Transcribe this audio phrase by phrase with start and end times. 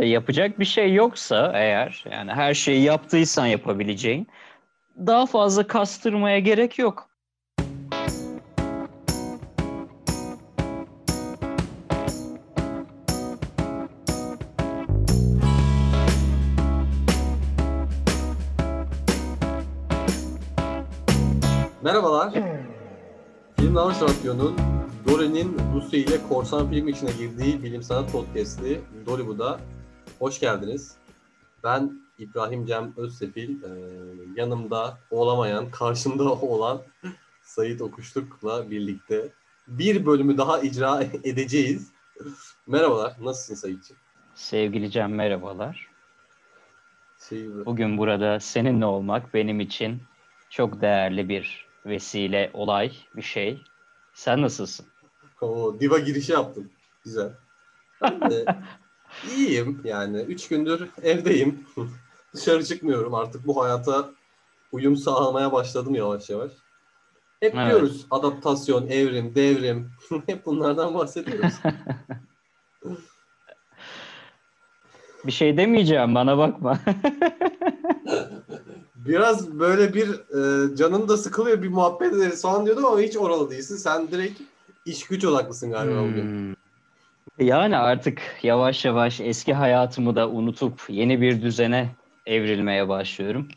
[0.00, 4.28] Yapacak bir şey yoksa eğer yani her şeyi yaptıysan yapabileceğin
[4.96, 7.08] daha fazla kastırmaya gerek yok.
[21.82, 22.32] Merhabalar.
[23.56, 24.56] Film Davranış Radyo'nun
[25.08, 29.60] Dore'nin Rusya ile korsan film içine girdiği bilim sanat podcast'i Dollywood'a
[30.22, 30.96] hoş geldiniz.
[31.64, 33.68] Ben İbrahim Cem Özsefil, ee,
[34.36, 36.82] yanımda olamayan, karşımda olan
[37.42, 39.28] Sayit Okuşluk'la birlikte
[39.68, 41.92] bir bölümü daha icra edeceğiz.
[42.66, 44.00] Merhabalar, nasılsın Sayit'ciğim?
[44.34, 45.88] Sevgili Cem merhabalar.
[47.28, 50.02] Şey, Bugün burada seninle olmak benim için
[50.50, 53.62] çok değerli bir vesile, olay, bir şey.
[54.14, 54.86] Sen nasılsın?
[55.40, 56.70] o diva girişi yaptım.
[57.04, 57.32] Güzel.
[58.02, 58.44] Ben de
[59.36, 60.20] iyiyim yani.
[60.20, 61.66] Üç gündür evdeyim.
[62.34, 63.14] Dışarı çıkmıyorum.
[63.14, 64.10] Artık bu hayata
[64.72, 66.52] uyum sağlamaya başladım yavaş yavaş.
[67.40, 67.70] Hep Evet.
[67.70, 69.90] diyoruz adaptasyon, evrim, devrim.
[70.26, 71.54] Hep bunlardan bahsediyoruz.
[75.26, 76.78] Bir şey demeyeceğim bana bakma.
[78.94, 83.50] Biraz böyle bir e, canın da sıkılıyor bir muhabbet ederiz falan diyordum ama hiç oralı
[83.50, 83.76] değilsin.
[83.76, 84.40] Sen direkt
[84.86, 86.56] iş güç odaklısın galiba bugün.
[87.42, 91.88] Yani artık yavaş yavaş eski hayatımı da unutup yeni bir düzene
[92.26, 93.48] evrilmeye başlıyorum.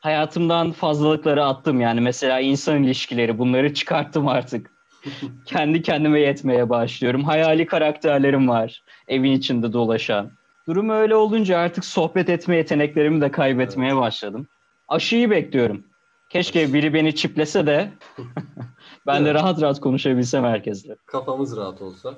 [0.00, 4.70] Hayatımdan fazlalıkları attım yani mesela insan ilişkileri bunları çıkarttım artık.
[5.44, 7.24] Kendi kendime yetmeye başlıyorum.
[7.24, 10.30] Hayali karakterlerim var evin içinde dolaşan.
[10.68, 14.48] Durum öyle olunca artık sohbet etme yeteneklerimi de kaybetmeye başladım.
[14.88, 15.84] Aşıyı bekliyorum.
[16.28, 17.92] Keşke biri beni çiplese de
[19.06, 19.34] ben de Evet.
[19.34, 20.96] rahat rahat konuşabilsem herkesle.
[21.06, 22.14] Kafamız rahat olsa.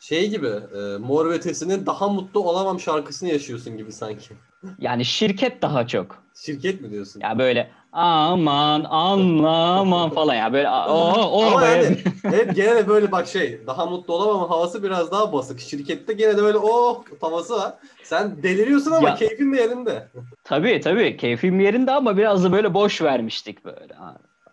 [0.00, 4.34] Şey gibi e, Mor ve Ötesi'nin daha mutlu olamam şarkısını yaşıyorsun gibi sanki.
[4.78, 6.22] Yani şirket daha çok.
[6.34, 7.20] Şirket mi diyorsun?
[7.20, 11.66] Ya böyle aman anlamam falan ya böyle o o Ama be.
[11.66, 11.96] yani
[12.36, 15.60] hep gene de böyle bak şey daha mutlu olamam havası biraz daha basık.
[15.60, 17.74] Şirkette gene de böyle oh havası var.
[18.02, 20.08] Sen deliriyorsun ama Ya- keyfin de yerinde.
[20.44, 23.94] Tabii tabii keyfim yerinde ama biraz da böyle boş vermiştik böyle.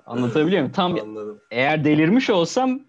[0.05, 0.71] Anlatabiliyor muyum?
[0.71, 1.39] Tam Anladım.
[1.51, 2.79] eğer delirmiş olsam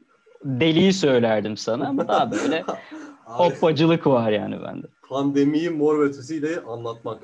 [0.44, 2.64] deliyi söylerdim sana ama daha böyle
[3.24, 4.86] hoppacılık var yani bende.
[5.08, 7.22] pandemiyi Mor ve Ötesi'yle anlatmak.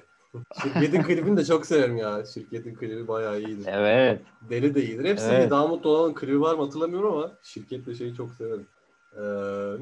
[0.62, 2.24] Şirketin klibini de çok severim ya.
[2.34, 3.66] Şirketin klibi bayağı iyidir.
[3.66, 4.20] Evet.
[4.50, 5.04] Deli de iyidir.
[5.04, 5.50] Hepsi Evet.
[5.50, 8.66] Daha mutlu olan klibi var mı hatırlamıyorum ama şirketle şeyi çok severim.
[9.16, 9.22] Ee,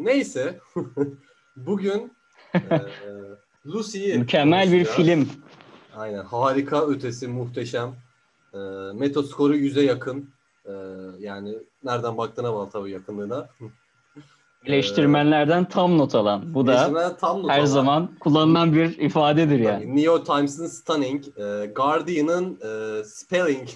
[0.05, 0.61] neyse.
[1.57, 2.13] Bugün
[2.55, 2.61] e,
[3.67, 5.29] Lucy'yi Mükemmel bir film.
[5.97, 6.25] Aynen.
[6.25, 7.95] Harika ötesi, muhteşem.
[8.55, 8.59] E,
[8.95, 10.31] metaskoru 100'e yakın.
[10.67, 10.73] E,
[11.19, 13.49] yani nereden baktığına bağlı tabii yakınlığına.
[14.67, 16.55] Eleştirmenlerden tam not alan.
[16.55, 17.65] Bu da tam not her alan.
[17.65, 19.87] zaman kullanılan bir ifadedir yani.
[19.87, 23.69] New York Times'ın Stunning, e, Guardian'ın e, Spelling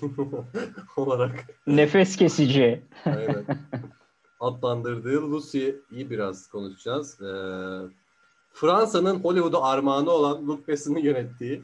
[0.96, 2.82] olarak Nefes kesici.
[3.04, 3.44] Aynen.
[4.40, 7.20] Adlandırdığı Lucy'yi biraz konuşacağız.
[7.20, 7.26] Ee,
[8.52, 11.62] Fransa'nın Hollywood'a armağanı olan Luc Besson'ın yönettiği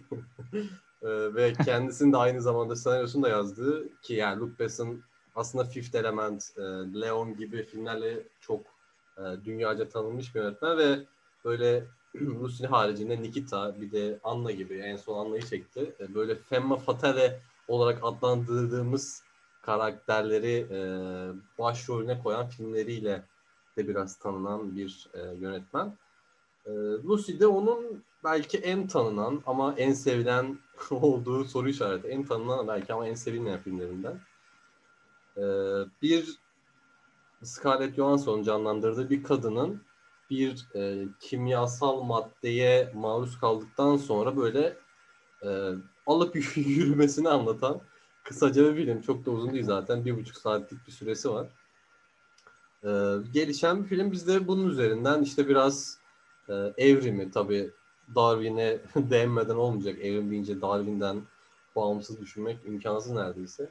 [1.02, 5.02] ee, ve kendisinin de aynı zamanda senaryosunu da yazdığı ki yani Luc Besson
[5.34, 6.62] aslında Fifth Element, e,
[7.00, 8.60] Leon gibi filmlerle çok
[9.18, 10.98] e, dünyaca tanınmış bir yönetmen ve
[11.44, 11.84] böyle
[12.16, 15.94] Lucy'nin haricinde Nikita bir de Anna gibi en son Anna'yı çekti.
[16.00, 19.22] E, böyle femme fatale olarak adlandırdığımız
[19.62, 20.66] karakterleri
[21.58, 23.22] başrolüne koyan filmleriyle
[23.76, 25.08] de biraz tanınan bir
[25.40, 25.96] yönetmen.
[26.66, 26.70] E,
[27.04, 30.58] Lucy de onun belki en tanınan ama en sevilen
[30.90, 32.08] olduğu soru işareti.
[32.08, 34.20] En tanınan belki ama en sevilmeyen filmlerinden.
[35.36, 35.42] E,
[36.02, 36.38] bir
[37.42, 39.82] Scarlett Johansson canlandırdığı bir kadının
[40.30, 44.76] bir e, kimyasal maddeye maruz kaldıktan sonra böyle
[45.42, 45.70] e,
[46.06, 47.80] alıp yürümesini anlatan
[48.24, 49.00] kısaca bir film.
[49.00, 50.04] Çok da uzun değil zaten.
[50.04, 51.48] Bir buçuk saatlik bir süresi var.
[52.84, 54.12] Ee, gelişen bir film.
[54.12, 55.98] Biz de bunun üzerinden işte biraz
[56.48, 57.70] e, evrimi tabii
[58.14, 59.98] Darwin'e değinmeden olmayacak.
[59.98, 61.22] Evrim deyince Darwin'den
[61.76, 63.70] bağımsız düşünmek imkansız neredeyse.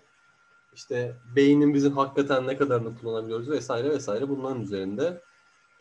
[0.74, 5.22] İşte beynimizin hakikaten ne kadarını kullanabiliyoruz vesaire vesaire bunların üzerinde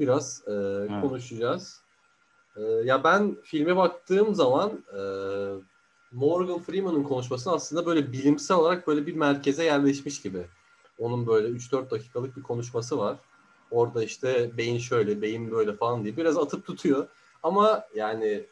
[0.00, 1.81] biraz e, konuşacağız.
[2.56, 5.00] E, ya ben filme baktığım zaman e,
[6.12, 10.46] Morgan Freeman'ın konuşması aslında böyle bilimsel olarak böyle bir merkeze yerleşmiş gibi.
[10.98, 13.16] Onun böyle 3-4 dakikalık bir konuşması var.
[13.70, 17.08] Orada işte beyin şöyle, beyin böyle falan diye biraz atıp tutuyor.
[17.42, 18.46] Ama yani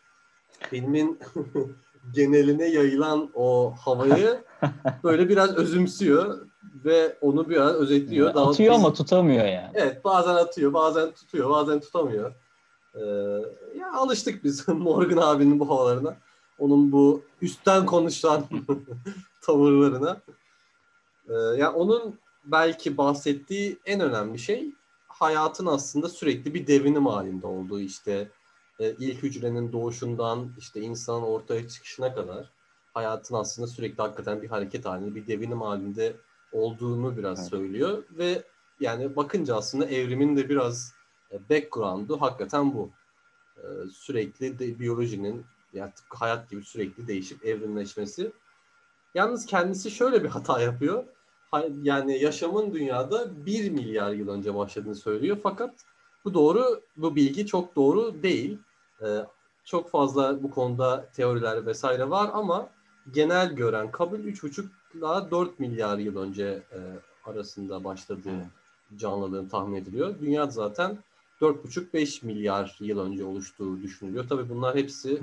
[0.71, 1.19] filmin
[2.15, 4.45] geneline yayılan o havayı
[5.05, 6.47] böyle biraz özümsüyor
[6.85, 8.35] ve onu biraz özetliyor.
[8.35, 9.71] Daha Atıyor biz- ama tutamıyor yani.
[9.75, 12.35] Evet bazen atıyor, bazen tutuyor, bazen tutamıyor.
[12.95, 13.01] Ee,
[13.79, 16.17] ya alıştık biz Morgan abinin bu havalarına.
[16.59, 18.45] Onun bu üstten konuşan
[19.43, 20.21] tavırlarına.
[21.29, 24.71] Ee, yani onun belki bahsettiği en önemli şey
[25.09, 28.29] hayatın aslında sürekli bir devinim halinde olduğu işte
[28.79, 32.51] e, ilk hücrenin doğuşundan işte insanın ortaya çıkışına kadar
[32.95, 36.17] hayatın aslında sürekli hakikaten bir hareket halinde, bir devinim halinde
[36.53, 37.51] olduğunu biraz evet.
[37.51, 38.43] söylüyor ve
[38.81, 40.95] yani bakınca aslında evrimin de biraz
[41.33, 42.91] e, background'u hakikaten bu.
[43.57, 48.33] E, sürekli de biyolojinin yani tıpkı hayat gibi sürekli değişip evrimleşmesi.
[49.15, 51.05] Yalnız kendisi şöyle bir hata yapıyor.
[51.83, 55.39] Yani yaşamın dünyada 1 milyar yıl önce başladığını söylüyor.
[55.43, 55.75] Fakat
[56.25, 58.59] bu doğru, bu bilgi çok doğru değil.
[59.03, 59.07] Ee,
[59.65, 62.69] çok fazla bu konuda teoriler vesaire var ama
[63.13, 64.65] genel gören kabul 3,5
[64.95, 66.79] ila 4 milyar yıl önce e,
[67.25, 68.51] arasında başladığı
[68.97, 70.15] canlılığın tahmin ediliyor.
[70.21, 70.99] Dünya zaten
[71.41, 74.29] 4,5-5 milyar yıl önce oluştuğu düşünülüyor.
[74.29, 75.21] Tabii bunlar hepsi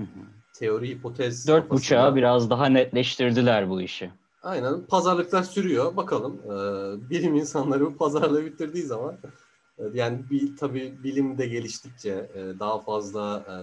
[0.54, 1.48] teori, hipotez.
[1.48, 4.12] 4,5'a biraz daha netleştirdiler bu işi.
[4.44, 4.82] Aynen.
[4.82, 5.96] Pazarlıklar sürüyor.
[5.96, 6.42] Bakalım.
[6.46, 9.28] Ee, bilim insanları bu pazarlığı bitirdiği zaman e,
[9.94, 13.56] yani bir tabii bilim de geliştikçe e, daha fazla e,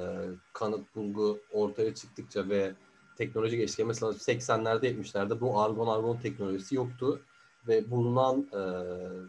[0.52, 2.72] kanıt bulgu ortaya çıktıkça ve
[3.16, 7.20] teknoloji geçtikçe mesela 80'lerde 70'lerde bu argon argon teknolojisi yoktu.
[7.68, 8.62] Ve bulunan e,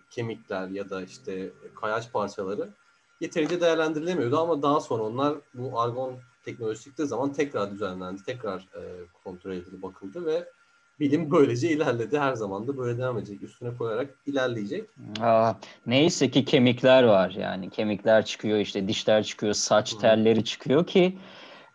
[0.10, 1.50] kemikler ya da işte
[1.82, 2.70] kayaç parçaları
[3.22, 4.40] yeterince değerlendirilemiyordu.
[4.40, 6.16] Ama daha sonra onlar bu argon
[6.46, 8.68] teknolojisi çıktığı zaman tekrar düzenlendi, tekrar
[9.24, 10.50] kontrol edildi, bakıldı ve
[11.04, 12.20] bilim böylece ilerledi.
[12.20, 13.44] Her zaman da böyle devam edecek.
[13.44, 14.90] Üstüne koyarak ilerleyecek.
[15.22, 15.54] Aa,
[15.86, 17.70] neyse ki kemikler var yani.
[17.70, 21.18] Kemikler çıkıyor işte dişler çıkıyor, saç telleri çıkıyor ki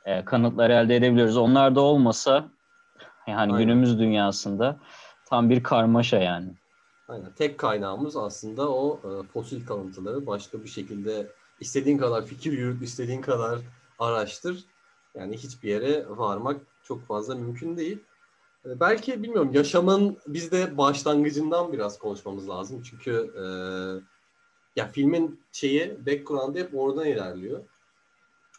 [0.05, 1.37] e, kanıtları elde edebiliyoruz.
[1.37, 2.49] Onlar da olmasa
[3.27, 3.59] yani Aynen.
[3.59, 4.77] günümüz dünyasında
[5.27, 6.51] tam bir karmaşa yani.
[7.09, 7.33] Aynen.
[7.33, 10.27] Tek kaynağımız aslında o e, fosil kalıntıları.
[10.27, 11.27] Başka bir şekilde
[11.61, 13.59] istediğin kadar fikir yürüt, istediğin kadar
[13.99, 14.65] araştır.
[15.15, 17.99] Yani hiçbir yere varmak çok fazla mümkün değil.
[18.69, 22.83] E, belki bilmiyorum yaşamın bizde başlangıcından biraz konuşmamız lazım.
[22.83, 23.45] Çünkü e,
[24.77, 27.65] ya filmin şeyi background'ı hep oradan ilerliyor.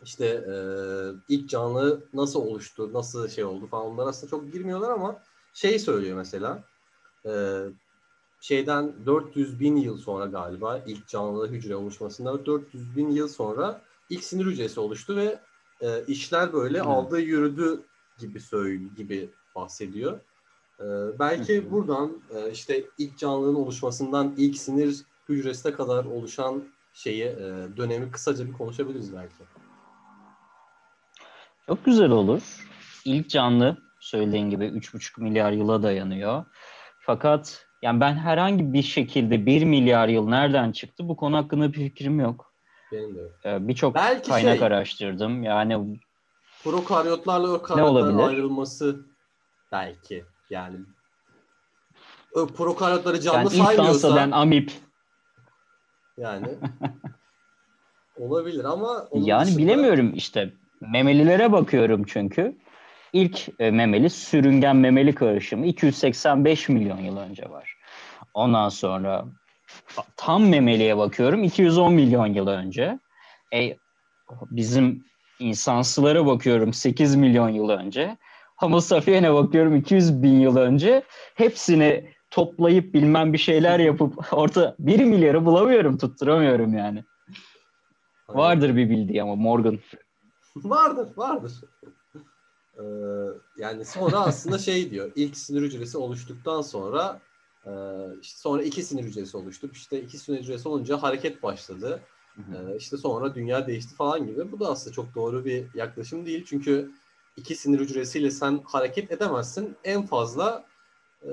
[0.03, 0.55] İşte e,
[1.29, 5.21] ilk canlı nasıl oluştu, nasıl şey oldu falan onlar aslında çok girmiyorlar ama
[5.53, 6.63] şey söylüyor mesela
[7.25, 7.63] e,
[8.41, 14.23] şeyden 400 bin yıl sonra galiba ilk canlı hücre oluşmasında 400 bin yıl sonra ilk
[14.23, 15.39] sinir hücresi oluştu ve
[15.81, 16.89] e, işler böyle hmm.
[16.89, 17.81] aldı yürüdü
[18.17, 19.29] gibi söylüyor gibi
[19.61, 20.19] bahsediyor.
[20.79, 20.85] E,
[21.19, 26.63] belki buradan e, işte ilk canlının oluşmasından ilk sinir hücresine kadar oluşan
[26.93, 29.43] şeyi e, dönemi kısaca bir konuşabiliriz belki.
[31.65, 32.41] Çok güzel olur.
[33.05, 36.45] İlk canlı söylediğin gibi 3,5 milyar yıla dayanıyor.
[36.99, 41.77] Fakat yani ben herhangi bir şekilde 1 milyar yıl nereden çıktı bu konu hakkında bir
[41.77, 42.53] fikrim yok.
[42.91, 43.31] Benim de.
[43.45, 45.43] Ee, Birçok kaynak şey, araştırdım.
[45.43, 45.99] Yani
[46.63, 49.05] prokaryotlarla ökaryotların ayrılması
[49.71, 50.77] belki yani
[52.33, 54.71] prokaryotları canlı yani saymıyorsa ben amip
[56.17, 56.47] yani
[58.17, 59.57] olabilir ama yani dışında...
[59.57, 62.57] bilemiyorum işte memelilere bakıyorum çünkü
[63.13, 67.75] ilk e, memeli sürüngen memeli karışımı 285 milyon yıl önce var.
[68.33, 69.25] Ondan sonra
[70.17, 72.99] tam memeliye bakıyorum 210 milyon yıl önce.
[73.53, 73.77] E,
[74.51, 75.05] bizim
[75.39, 78.17] insansılara bakıyorum 8 milyon yıl önce.
[78.59, 81.03] Homo sapiens'e bakıyorum 200 bin yıl önce.
[81.35, 87.05] Hepsini toplayıp bilmem bir şeyler yapıp orta 1 milyarı bulamıyorum, tutturamıyorum yani.
[88.29, 89.79] Vardır bir bildiği ama Morgan.
[90.55, 91.53] vardır, vardır.
[92.77, 92.83] Ee,
[93.57, 95.11] yani sonra aslında şey diyor.
[95.15, 97.21] ilk sinir hücresi oluştuktan sonra
[97.65, 97.71] e,
[98.21, 99.69] işte sonra iki sinir hücresi oluştu.
[99.73, 101.99] İşte iki sinir hücresi olunca hareket başladı.
[102.37, 104.51] Ee, işte sonra dünya değişti falan gibi.
[104.51, 106.45] Bu da aslında çok doğru bir yaklaşım değil.
[106.45, 106.91] Çünkü
[107.39, 109.77] iki sinir hücresiyle sen hareket edemezsin.
[109.83, 110.65] En fazla
[111.23, 111.29] e,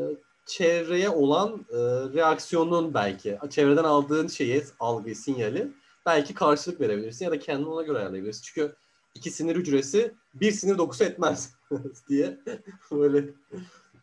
[0.46, 1.76] çevreye olan e,
[2.14, 5.68] reaksiyonun belki, çevreden aldığın şeyi, algıyı, sinyali
[6.06, 8.42] belki karşılık verebilirsin ya da kendini ona göre ayarlayabilirsin.
[8.44, 8.76] Çünkü
[9.14, 11.54] iki sinir hücresi bir sinir dokusu etmez
[12.08, 12.38] diye
[12.90, 13.25] böyle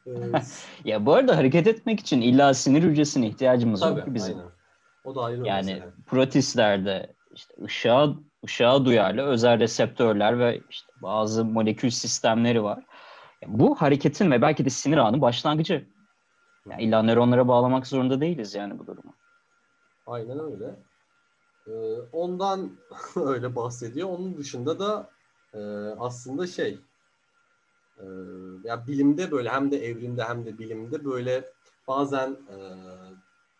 [0.08, 0.66] Evet.
[0.86, 4.38] ya bu arada hareket etmek için illa sinir hücresine ihtiyacımız Tabii, yok ki bizim.
[4.38, 4.52] Aynen.
[5.04, 5.94] O da ayrı Yani mesela.
[6.06, 12.86] protistlerde işte ışığa ışığa duyarlı özel reseptörler ve işte bazı molekül sistemleri var.
[13.42, 15.88] Yani bu hareketin ve belki de sinir ağının başlangıcı.
[16.70, 19.16] Yani illa nöronlara bağlamak zorunda değiliz yani bu durumu.
[20.06, 20.76] Aynen öyle.
[21.68, 21.72] Ee,
[22.12, 22.72] ondan
[23.16, 24.10] öyle bahsediyor.
[24.10, 25.10] Onun dışında da
[25.54, 25.60] e,
[26.00, 26.80] aslında şey
[27.98, 28.06] e,
[28.64, 31.54] ya bilimde böyle hem de evrimde hem de bilimde böyle
[31.88, 32.58] bazen e,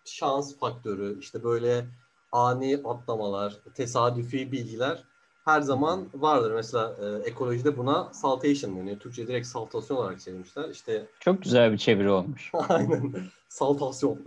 [0.06, 1.86] şans faktörü işte böyle
[2.34, 5.04] ani atlamalar, tesadüfi bilgiler
[5.46, 6.52] her zaman vardır.
[6.52, 9.00] Mesela e, ekolojide buna saltation deniyor.
[9.00, 10.70] Türkçe direkt saltasyon olarak çevirmişler.
[10.70, 12.52] İşte Çok güzel bir çeviri olmuş.
[12.70, 13.14] aynen
[13.50, 14.20] saltasyon.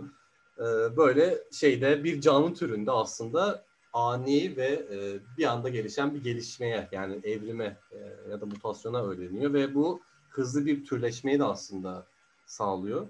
[0.57, 0.63] E,
[0.97, 4.97] böyle şeyde bir canlı türünde aslında ani ve e,
[5.37, 7.97] bir anda gelişen bir gelişmeye yani evrime e,
[8.31, 12.07] ya da mutasyona öğreniyor ve bu hızlı bir türleşmeyi de aslında
[12.45, 13.07] sağlıyor.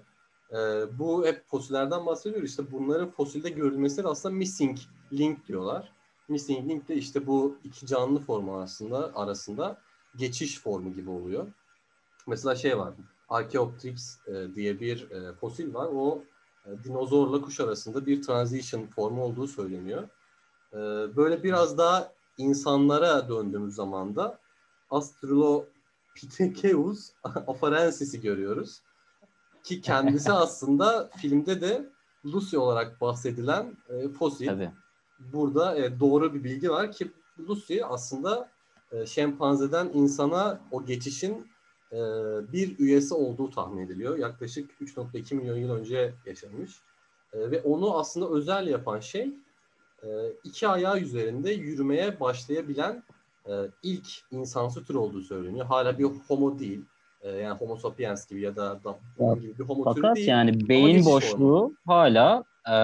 [0.52, 0.56] E,
[0.98, 2.42] bu hep fosillerden bahsediyor.
[2.42, 4.78] İşte bunların fosilde görülmesi aslında missing
[5.12, 5.92] link diyorlar.
[6.28, 9.80] Missing link de işte bu iki canlı formu aslında arasında
[10.16, 11.46] geçiş formu gibi oluyor.
[12.26, 12.94] Mesela şey var.
[13.28, 15.88] Archaeopteryx e, diye bir e, fosil var.
[15.94, 16.24] O
[16.66, 20.08] e, dinozorla kuş arasında bir transition formu olduğu söyleniyor.
[20.72, 20.76] E,
[21.16, 24.38] böyle biraz daha insanlara döndüğümüz zaman da
[24.90, 28.82] Australopithecus afarensis'i görüyoruz.
[29.64, 31.88] Ki kendisi aslında filmde de
[32.24, 34.46] Lucy olarak bahsedilen e, fosil.
[34.46, 34.70] Tabii.
[35.18, 37.12] Burada e, doğru bir bilgi var ki
[37.48, 38.50] Lucy aslında
[38.92, 41.46] e, şempanzeden insana o geçişin
[41.92, 41.96] e,
[42.52, 44.18] bir üyesi olduğu tahmin ediliyor.
[44.18, 46.80] Yaklaşık 3.2 milyon yıl önce yaşamış.
[47.32, 49.34] E, ve onu aslında özel yapan şey
[50.02, 50.08] e,
[50.44, 53.02] iki ayağı üzerinde yürümeye başlayabilen
[53.46, 55.66] e, ilk insansı tür olduğu söyleniyor.
[55.66, 56.84] Hala bir homo değil.
[57.20, 59.42] E, yani homo sapiens gibi ya da, da Evet.
[59.42, 60.28] gibi bir homo türü Fakat değil.
[60.28, 62.76] yani beyin boşluğu hala e,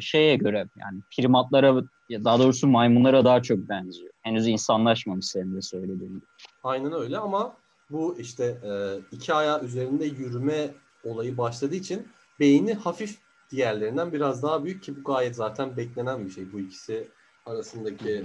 [0.00, 4.12] şeye göre yani primatlara ya daha doğrusu maymunlara daha çok benziyor.
[4.22, 6.26] Henüz insanlaşmamış senin de söylediğin gibi.
[6.62, 7.56] Aynen öyle ama
[7.90, 8.70] bu işte e,
[9.12, 10.70] iki ayağı üzerinde yürüme
[11.04, 12.08] olayı başladığı için
[12.40, 13.18] beyni hafif
[13.50, 16.52] diğerlerinden biraz daha büyük ki bu gayet zaten beklenen bir şey.
[16.52, 17.08] Bu ikisi
[17.46, 18.24] arasındaki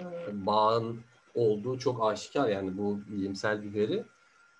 [0.00, 0.06] e,
[0.46, 1.00] bağın
[1.34, 4.04] olduğu çok aşikar yani bu bilimsel bir veri.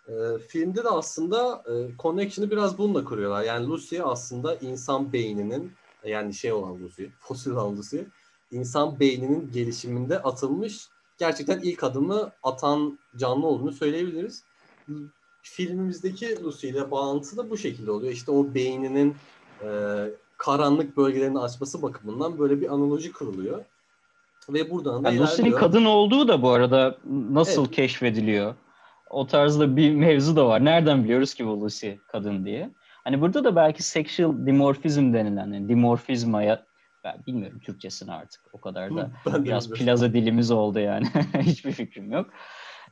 [0.08, 3.42] E, filmde de aslında e, connection'ı biraz bununla kuruyorlar.
[3.42, 5.72] Yani Lucy aslında insan beyninin
[6.04, 7.98] yani şey olan Lucy, fosil olan Lucy,
[8.50, 14.44] insan beyninin gelişiminde atılmış gerçekten ilk adımı atan canlı olduğunu söyleyebiliriz.
[15.42, 18.12] Filmimizdeki Lucy ile bağlantısı da bu şekilde oluyor.
[18.12, 19.16] İşte o beyninin
[19.62, 19.68] e,
[20.36, 23.64] karanlık bölgelerini açması bakımından böyle bir analoji kuruluyor.
[24.48, 26.98] Ve buradan da Yani Lucy'nin kadın olduğu da bu arada
[27.30, 27.70] nasıl Evet.
[27.70, 28.54] keşfediliyor?
[29.14, 30.64] O tarzda bir mevzu da var.
[30.64, 32.70] Nereden biliyoruz ki bu Lucy kadın diye?
[33.04, 36.64] Hani burada da belki sexual dimorfizm denilen, yani dimorfizmaya
[37.04, 39.10] ben bilmiyorum Türkçesini artık o kadar da.
[39.26, 41.06] Ben Biraz plaza dilimiz oldu yani.
[41.40, 42.30] Hiçbir fikrim yok.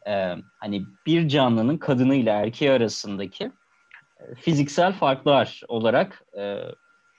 [0.06, 3.44] Ee, hani bir canlının kadını ile erkeği arasındaki
[4.20, 6.58] e, fiziksel farklar olarak e,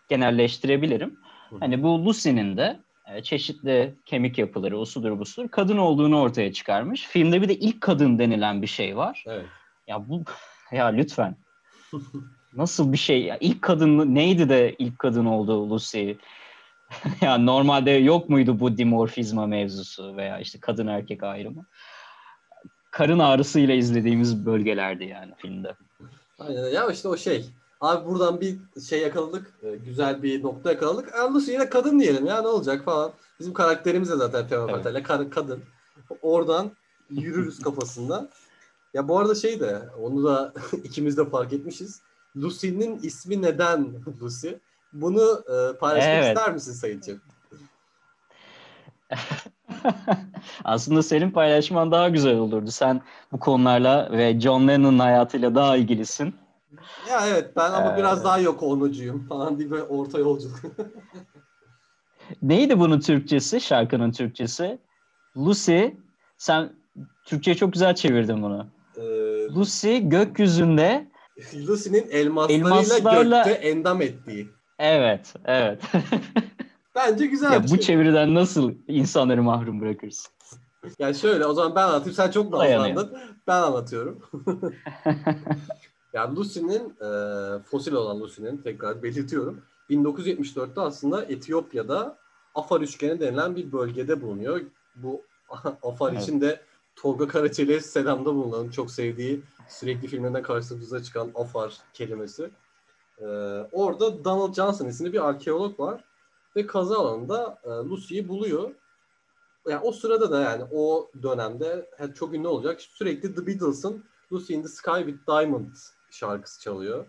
[0.10, 1.20] genelleştirebilirim.
[1.60, 2.80] Hani bu Lucy'nin de
[3.24, 7.08] çeşitli kemik yapıları, usudur busudur kadın olduğunu ortaya çıkarmış.
[7.08, 9.24] Filmde bir de ilk kadın denilen bir şey var.
[9.28, 9.46] Evet.
[9.88, 10.24] Ya bu
[10.72, 11.38] ya lütfen.
[12.54, 13.24] Nasıl bir şey?
[13.24, 16.12] Ya ilk kadın neydi de ilk kadın oldu Lucy?
[17.22, 21.66] ya normalde yok muydu bu dimorfizma mevzusu veya işte kadın erkek ayrımı?
[22.92, 25.76] Karın ağrısıyla izlediğimiz bölgelerdi yani filmde.
[26.40, 27.46] Aynen ya işte o şey.
[27.84, 28.58] Abi buradan bir
[28.90, 29.54] şey yakaladık.
[29.64, 31.14] e, Güzel bir nokta yakaladık.
[31.34, 33.12] Lucy yine kadın diyelim ya ne olacak falan.
[33.40, 35.04] Bizim karakterimiz de zaten Fema Evet.
[35.04, 35.64] Kar- kadın.
[36.22, 36.72] Oradan
[37.10, 38.30] yürürüz kafasında.
[38.94, 42.02] Ya bu arada şey de onu da ikimiz de fark etmişiz.
[42.38, 44.50] Lucy'nin ismi neden Lucy?
[44.94, 46.38] Bunu e, paylaşmak Evet.
[46.38, 47.18] ister misin Sayıncı?
[50.64, 52.72] Aslında senin paylaşman daha güzel olurdu.
[52.72, 56.36] Sen bu konularla ve John Lennon'ın hayatıyla daha ilgilisin.
[57.10, 60.60] Ya evet ben ama Ee, biraz daha yok olmacıyım falan diye böyle orta yolculuk.
[62.42, 64.80] Neydi bunun Türkçesi, şarkının Türkçesi?
[65.38, 65.86] Lucy,
[66.38, 66.74] sen
[67.24, 68.68] Türkçe'ye çok güzel çevirdin bunu.
[68.98, 69.02] Ee,
[69.56, 71.12] Lucy gökyüzünde,
[71.68, 74.54] Lucy'nin elmaslarıyla, Elmaslarla- gökte endam ettiği.
[74.80, 75.82] evet, evet.
[76.96, 77.80] Bence güzel ya bu şey.
[77.80, 80.32] çeviriden nasıl insanları mahrum bırakırsın?
[81.00, 82.16] Yani şöyle o zaman ben anlatayım.
[82.16, 83.18] Sen çok nazlandın.
[83.48, 84.22] Ben anlatıyorum.
[86.14, 87.08] Yani Lucy'nin e,
[87.64, 89.62] fosil olan Lucy'nin tekrar belirtiyorum.
[89.90, 92.18] 1974'te aslında Etiyopya'da
[92.56, 94.62] Afar üçgeni denilen bir bölgede bulunuyor.
[94.96, 95.22] Bu
[95.84, 96.24] Afar Evet.
[96.24, 96.62] için de
[96.96, 102.50] Tolga Karaçelik'e selamda bulunan çok sevdiği sürekli filmlerden karşımıza çıkan Afar kelimesi.
[103.20, 103.26] E,
[103.72, 106.04] orada Donald Johnson isimli bir arkeolog var
[106.56, 108.72] ve kazı alanında e, Lucy'yi buluyor
[109.70, 112.82] yani o sırada da yani o dönemde çok ünlü olacak.
[112.82, 117.06] Sürekli The Beatles'ın Lucy in the Sky with Diamonds şarkısı çalıyor.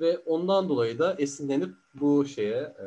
[0.00, 2.86] Ve ondan dolayı da esinlenip bu şeye e,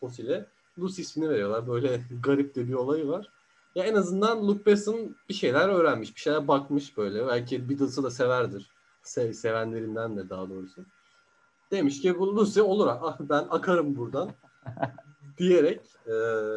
[0.00, 0.46] fosile
[0.78, 1.68] Lucy ismini veriyorlar.
[1.68, 3.32] Böyle garip de bir olayı var.
[3.74, 7.26] Ya en azından Luke Besson bir şeyler öğrenmiş, bir şeyler bakmış böyle.
[7.26, 8.70] Belki Beatles'ı da severdir.
[9.04, 10.84] Se- sevenlerinden de daha doğrusu.
[11.70, 14.30] Demiş ki bu Lucy olur ah, ben akarım buradan
[15.38, 16.12] diyerek e,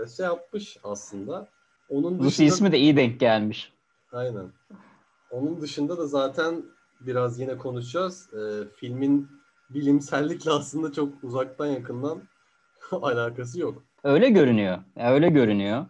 [0.08, 1.48] şey yapmış aslında.
[1.90, 3.74] Onun Lucy dışında, ismi de iyi denk gelmiş.
[4.12, 4.52] aynen.
[5.32, 6.64] Onun dışında da zaten
[7.00, 8.30] biraz yine konuşacağız.
[8.34, 9.30] Ee, filmin
[9.70, 12.22] bilimsellikle aslında çok uzaktan yakından
[12.92, 13.84] alakası yok.
[14.04, 14.78] Öyle görünüyor.
[14.96, 15.86] Öyle görünüyor.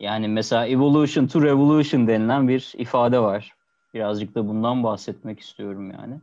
[0.00, 3.54] Yani mesela evolution to revolution denilen bir ifade var.
[3.94, 6.20] Birazcık da bundan bahsetmek istiyorum yani.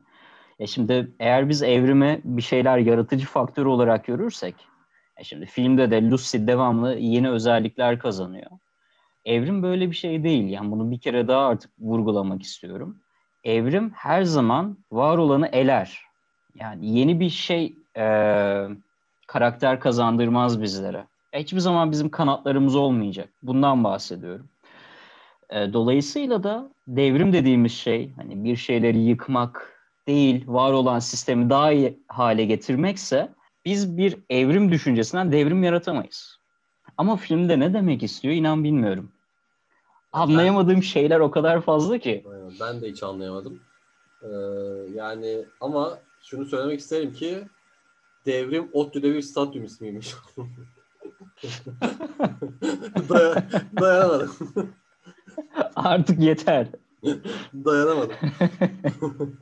[0.60, 4.56] Ya şimdi eğer biz evrimi bir şeyler yaratıcı faktör olarak görürsek,
[5.18, 8.52] ya şimdi filmde de Lucy devamlı yeni özellikler kazanıyor.
[9.26, 10.50] Evrim böyle bir şey değil.
[10.50, 13.02] Yani bunu bir kere daha artık vurgulamak istiyorum.
[13.46, 16.02] Evrim her zaman var olanı eler.
[16.56, 18.06] Yani yeni bir şey e,
[19.28, 21.06] karakter kazandırmaz bizlere.
[21.34, 23.30] Hiçbir zaman bizim kanatlarımız olmayacak.
[23.44, 24.50] Bundan bahsediyorum.
[25.50, 31.72] E, dolayısıyla da devrim dediğimiz şey hani bir şeyleri yıkmak değil, var olan sistemi daha
[31.72, 33.30] iyi hale getirmekse
[33.66, 36.40] biz bir evrim düşüncesinden devrim yaratamayız.
[36.98, 39.12] Ama filmde ne demek istiyor inan bilmiyorum.
[40.16, 42.26] Anlayamadığım şeyler o kadar fazla ki.
[42.32, 43.60] Aynen, ben de hiç anlayamadım.
[44.22, 44.28] Ee,
[44.94, 47.48] yani ama şunu söylemek isterim ki
[48.26, 50.14] devrim ODTÜ'de bir stadyum ismiymiş.
[53.10, 53.44] Day-
[53.80, 54.32] dayanamadım.
[55.76, 56.68] Artık yeter.
[57.66, 58.16] Dayanamadım.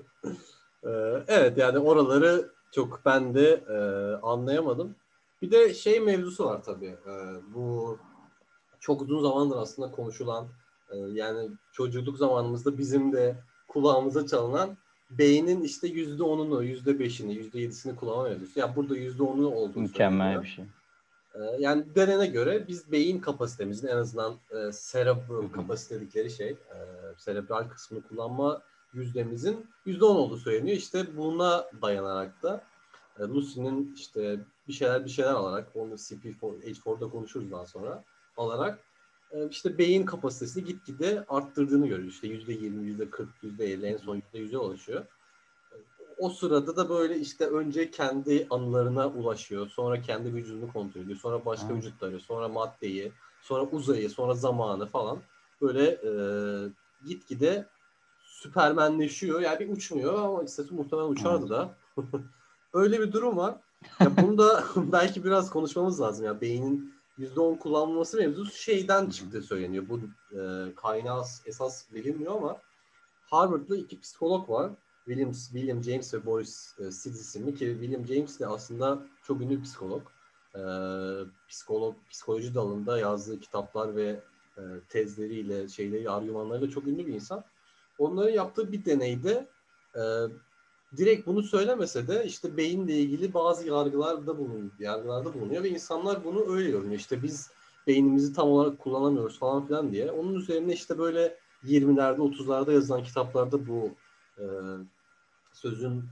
[0.85, 3.77] Ee, evet yani oraları çok ben de e,
[4.21, 4.95] anlayamadım.
[5.41, 6.85] Bir de şey mevzusu var tabii.
[7.07, 7.97] Ee, bu
[8.79, 10.49] çok uzun zamandır aslında konuşulan e,
[11.11, 13.35] yani çocukluk zamanımızda bizim de
[13.67, 14.77] kulağımıza çalınan
[15.09, 18.59] beynin işte yüzde onunu, yüzde beşini, yüzde yedisini kullanma mevzusu.
[18.59, 20.65] Ya burada yüzde onu olduğunu Mükemmel bir şey.
[21.35, 24.55] Ee, Yani denene göre biz beyin kapasitemizin en azından e,
[24.91, 26.77] cerebral kapasite dedikleri şey, e,
[27.17, 28.61] serebral kısmını kullanma
[28.93, 30.77] yüzdemizin yüzde on olduğu söyleniyor.
[30.77, 32.63] İşte buna dayanarak da
[33.19, 38.03] e, Lucy'nin işte bir şeyler bir şeyler alarak, onu CP4, H4'da konuşuruz daha sonra,
[38.37, 38.79] alarak
[39.49, 42.13] işte beyin kapasitesini gitgide arttırdığını görüyoruz.
[42.13, 45.05] İşte yüzde yirmi, yüzde kırk, yüzde elli, en son yüzde yüze ulaşıyor.
[46.17, 49.67] O sırada da böyle işte önce kendi anılarına ulaşıyor.
[49.67, 51.19] Sonra kendi vücudunu kontrol ediyor.
[51.19, 51.75] Sonra başka Ha.
[51.75, 55.19] vücutları, sonra maddeyi, sonra uzayı, sonra zamanı falan.
[55.61, 56.11] Böyle e,
[57.05, 57.67] gitgide
[58.19, 59.41] süpermenleşiyor.
[59.41, 61.75] Yani bir uçmuyor ama istese muhtemelen uçardı da.
[62.73, 63.55] Öyle bir durum var.
[63.99, 66.25] Ya bunu da belki biraz konuşmamız lazım.
[66.25, 69.85] Ya beynin %10 kullanılması mevzusu şeyden çıktığı söyleniyor.
[69.89, 69.99] Bu
[70.39, 72.61] e, kaynağı esas bilinmiyor ama
[73.29, 74.71] Harvard'da iki psikolog var.
[75.05, 79.61] William, William James ve Boris e, Sidis isimli ki William James de aslında çok ünlü
[79.61, 80.01] psikolog.
[80.55, 80.61] E,
[81.49, 84.19] psikolog, psikoloji dalında yazdığı kitaplar ve
[84.57, 87.43] e, tezleriyle, şeyleri, argümanlarıyla çok ünlü bir insan.
[87.97, 89.47] Onların yaptığı bir deneyde
[89.95, 90.01] e,
[90.97, 96.55] direkt bunu söylemese de işte beyinle ilgili bazı yargılarda bulunuyor, yargılarda bulunuyor ve insanlar bunu
[96.55, 96.99] öyle yorumluyor.
[96.99, 97.51] İşte biz
[97.87, 100.11] beynimizi tam olarak kullanamıyoruz falan filan diye.
[100.11, 103.91] Onun üzerine işte böyle 20'lerde 30'larda yazılan kitaplarda bu
[104.37, 104.45] e,
[105.53, 106.03] sözün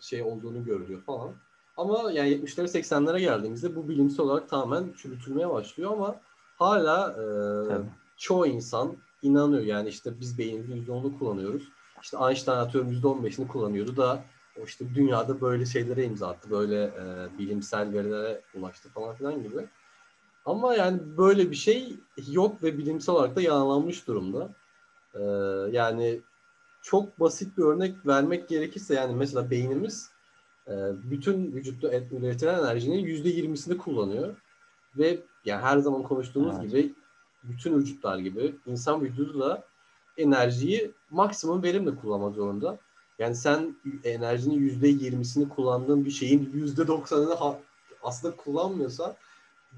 [0.00, 1.34] şey olduğunu görülüyor falan.
[1.76, 6.20] Ama yani 70'lere 80'lere geldiğimizde bu bilimsel olarak tamamen çürütülmeye başlıyor ama
[6.58, 7.24] hala e,
[7.68, 7.86] Tabii.
[8.16, 9.62] çoğu insan inanıyor.
[9.62, 11.68] Yani işte biz beynimizin %10'unu kullanıyoruz.
[12.02, 14.24] İşte Einstein atıyorum %15'ini kullanıyordu da
[14.60, 16.50] o işte dünyada böyle şeylere imza attı.
[16.50, 19.66] Böyle e, bilimsel verilere ulaştı falan filan gibi.
[20.44, 21.96] Ama yani böyle bir şey
[22.32, 24.48] yok ve bilimsel olarak da yalanlanmış durumda.
[25.14, 25.20] E,
[25.76, 26.20] yani
[26.82, 30.10] çok basit bir örnek vermek gerekirse yani mesela beynimiz
[30.68, 30.72] e,
[31.10, 34.34] bütün vücutta et- üretilen enerjinin %20'sini kullanıyor.
[34.98, 36.70] Ve yani her zaman konuştuğumuz Evet.
[36.70, 36.94] gibi
[37.42, 39.69] bütün vücutlar gibi insan vücudu da
[40.20, 42.78] enerjiyi maksimum verimle kullanmak zorunda.
[43.18, 47.36] Yani sen enerjinin yüzde yirmisini kullandığın bir şeyin yüzde doksanını
[48.02, 49.14] aslında kullanmıyorsan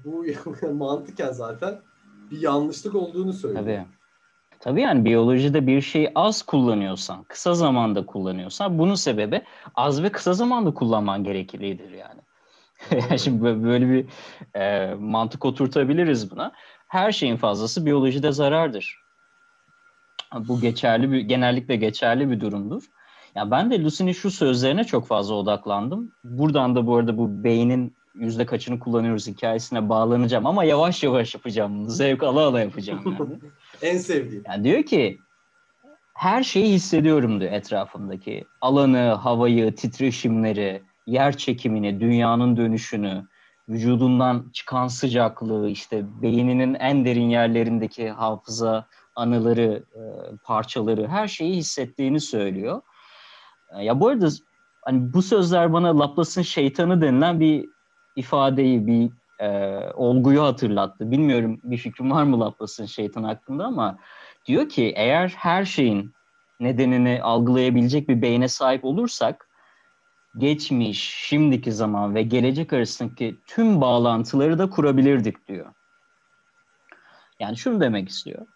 [0.05, 0.25] bu
[0.73, 1.79] mantıken zaten
[2.31, 3.63] bir yanlışlık olduğunu söylüyor.
[3.63, 3.85] Tabii.
[4.59, 9.41] Tabii yani biyolojide bir şeyi az kullanıyorsan, kısa zamanda kullanıyorsan bunun sebebi
[9.75, 12.21] az ve kısa zamanda kullanman gereklidir yani.
[12.91, 14.05] Yani Şimdi bö- böyle bir
[14.59, 16.51] e, mantık oturtabiliriz buna.
[16.87, 19.02] Her şeyin fazlası biyolojide zarardır.
[20.39, 22.83] Bu geçerli bir genellikle geçerli bir durumdur.
[23.35, 26.11] Ya ben de Lucy'nin şu sözlerine çok fazla odaklandım.
[26.23, 31.79] Buradan da bu arada bu beynin yüzde kaçını kullanıyoruz hikayesine bağlanacağım ama yavaş yavaş yapacağım
[31.79, 31.89] bunu.
[31.89, 33.39] Zevk ala ala yapacağım yani.
[33.81, 34.43] En sevdiğim.
[34.47, 35.19] Yani diyor ki
[36.13, 38.45] her şeyi hissediyorum diyor etrafımdaki.
[38.61, 43.27] Alanı, havayı, titreşimleri, yer çekimini, dünyanın dönüşünü,
[43.69, 50.01] vücudundan çıkan sıcaklığı, işte beyninin en derin yerlerindeki hafıza, anıları, e,
[50.43, 52.81] parçaları, her şeyi hissettiğini söylüyor.
[53.75, 54.27] E, Ya bu arada
[54.81, 57.69] hani bu sözler bana Laplace'ın şeytanı denilen bir
[58.15, 61.11] ifadeyi, bir e, olguyu hatırlattı.
[61.11, 63.97] Bilmiyorum bir fikrim var mı Laplace'ın şeytan hakkında ama
[64.45, 66.13] diyor ki eğer her şeyin
[66.59, 69.49] nedenini algılayabilecek bir beyne sahip olursak
[70.37, 75.73] geçmiş, şimdiki zaman ve gelecek arasındaki tüm bağlantıları da kurabilirdik diyor.
[77.39, 78.47] Yani şunu demek istiyor.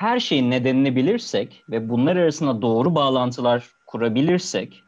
[0.00, 4.82] Her şeyin nedenini bilirsek ve bunlar arasında doğru bağlantılar kurabilirsek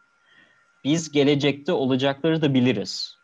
[0.85, 3.17] biz gelecekte olacakları da biliriz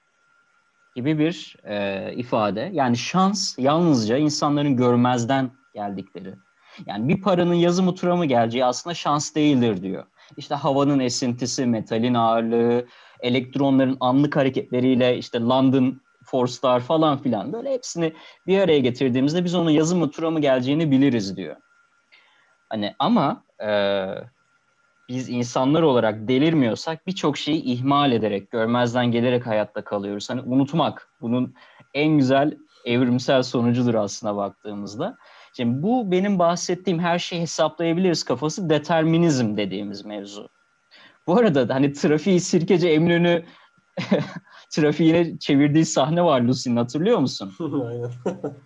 [0.97, 2.71] gibi bir e, ifade.
[2.73, 6.35] Yani şans yalnızca insanların görmezden geldikleri.
[6.87, 10.05] Yani bir paranın yazı mutura mı geleceği aslında şans değildir diyor.
[10.37, 12.87] İşte havanın esintisi, metalin ağırlığı,
[13.21, 18.13] elektronların anlık hareketleriyle işte London Force'lar falan filan böyle hepsini
[18.47, 21.57] bir araya getirdiğimizde biz onun yazı mı tura mı geleceğini biliriz diyor.
[22.71, 23.71] Hani ama e,
[25.09, 30.31] biz insanlar olarak delirmiyorsak birçok şeyi ihmal ederek, görmezden gelerek hayatta kalıyoruz.
[30.31, 31.55] Hani unutmak bunun
[31.95, 35.19] en güzel evrimsel sonucudur aslında baktığımızda.
[35.57, 40.49] Şimdi bu benim bahsettiğim her şeyi hesaplayabiliriz kafası determinizm dediğimiz mevzu.
[41.27, 43.45] Bu arada hani trafiği sirkeci Eminönü
[44.71, 47.55] trafiğine çevirdiği sahne var Lucy'nin hatırlıyor musun?
[47.89, 48.11] Aynen.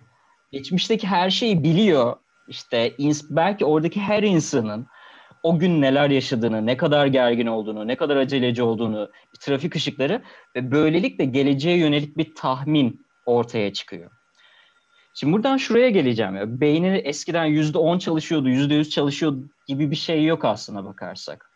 [0.52, 2.16] Geçmişteki her şeyi biliyor.
[2.52, 2.94] İşte
[3.30, 4.86] belki oradaki her insanın
[5.42, 9.10] o gün neler yaşadığını, ne kadar gergin olduğunu, ne kadar aceleci olduğunu,
[9.40, 10.22] trafik ışıkları
[10.56, 14.10] ve böylelikle geleceğe yönelik bir tahmin ortaya çıkıyor.
[15.14, 16.36] Şimdi buradan şuraya geleceğim.
[16.36, 16.60] Ya.
[16.60, 19.36] Beyni eskiden yüzde on çalışıyordu, yüzde yüz çalışıyor
[19.66, 21.50] gibi bir şey yok aslına bakarsak.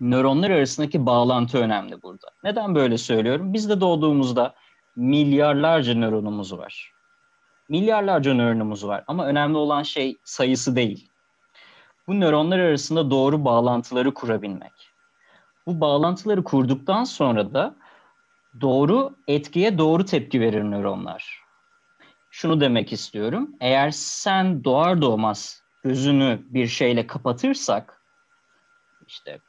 [0.00, 2.28] Nöronlar arasındaki bağlantı önemli burada.
[2.44, 3.52] Neden böyle söylüyorum?
[3.52, 4.54] Biz de doğduğumuzda
[4.96, 6.97] milyarlarca nöronumuz var.
[7.68, 11.10] Milyarlarca nöronumuz var ama önemli olan şey sayısı değil.
[12.08, 14.90] Bu nöronlar arasında doğru bağlantıları kurabilmek.
[15.66, 17.76] Bu bağlantıları kurduktan sonra da
[18.60, 21.42] doğru etkiye doğru tepki verir nöronlar.
[22.30, 23.56] Şunu demek istiyorum.
[23.60, 28.02] Eğer sen doğar doğmaz gözünü bir şeyle kapatırsak
[29.06, 29.40] işte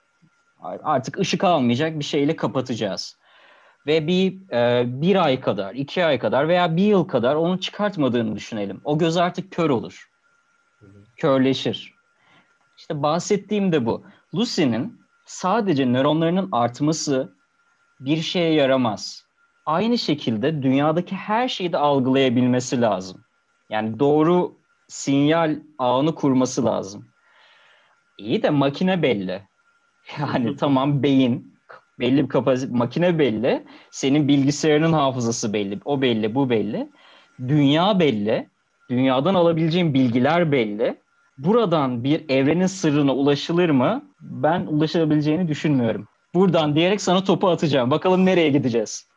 [0.60, 3.19] artık ışık almayacak bir şeyle kapatacağız.
[3.88, 8.36] Ve bir e, bir ay kadar, iki ay kadar veya bir yıl kadar onu çıkartmadığını
[8.36, 8.82] düşünelim.
[8.84, 10.10] O göz artık kör olur.
[11.16, 11.94] Körleşir.
[12.78, 14.06] İşte bahsettiğim de bu.
[14.36, 17.34] Lucy'nin sadece nöronlarının artması
[18.00, 19.26] bir şeye yaramaz.
[19.66, 23.24] Aynı şekilde dünyadaki her şeyi de algılayabilmesi lazım.
[23.70, 27.12] Yani doğru sinyal ağını kurması lazım.
[28.18, 29.48] İyi de makine belli.
[30.20, 31.59] Yani tamam beyin
[32.00, 33.66] belli bir kapasite, makine belli.
[33.92, 35.80] Senin bilgisayarının hafızası belli.
[35.86, 36.90] O belli, bu belli.
[37.48, 38.50] Dünya belli.
[38.90, 40.98] Dünyadan alabileceğin bilgiler belli
[41.40, 44.04] buradan bir evrenin sırrına ulaşılır mı?
[44.22, 46.08] Ben ulaşabileceğini düşünmüyorum.
[46.34, 47.92] Buradan diyerek sana topu atacağım.
[47.92, 49.08] Bakalım nereye gideceğiz?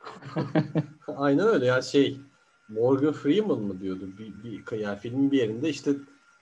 [1.17, 2.17] Aynen öyle ya şey
[2.69, 5.91] Morgan Freeman mı diyordu bir, bir yani filmin bir yerinde işte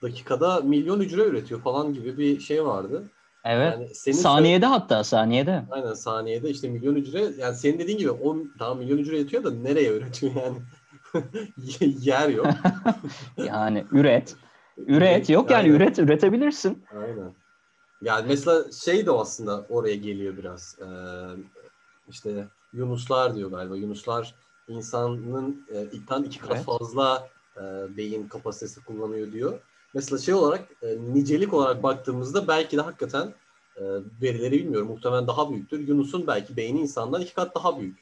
[0.01, 3.03] dakikada milyon hücre üretiyor falan gibi bir şey vardı.
[3.45, 3.73] Evet.
[3.73, 4.79] Yani senin saniyede söyle...
[4.79, 5.63] hatta saniyede.
[5.71, 9.51] Aynen saniyede işte milyon hücre yani senin dediğin gibi 10 daha milyon hücre üretiyor da
[9.51, 10.57] nereye üretiyor yani?
[11.99, 12.47] Yer yok.
[13.37, 14.35] yani üret.
[14.77, 15.29] Üret.
[15.29, 15.75] Yok yani Aynen.
[15.75, 15.99] üret.
[15.99, 16.83] Üretebilirsin.
[16.95, 17.33] Aynen.
[18.01, 20.77] Yani mesela şey de aslında oraya geliyor biraz.
[20.81, 20.85] Ee,
[22.09, 23.75] işte Yunuslar diyor galiba.
[23.75, 24.35] Yunuslar
[24.67, 26.65] insanın e, ilkten iki kat evet.
[26.65, 27.61] fazla e,
[27.97, 29.59] beyin kapasitesi kullanıyor diyor.
[29.93, 33.33] Mesela şey olarak e, nicelik olarak baktığımızda belki de hakikaten
[33.75, 33.83] e,
[34.21, 34.87] verileri bilmiyorum.
[34.87, 35.87] Muhtemelen daha büyüktür.
[35.87, 37.99] Yunus'un belki beyni insandan iki kat daha büyük.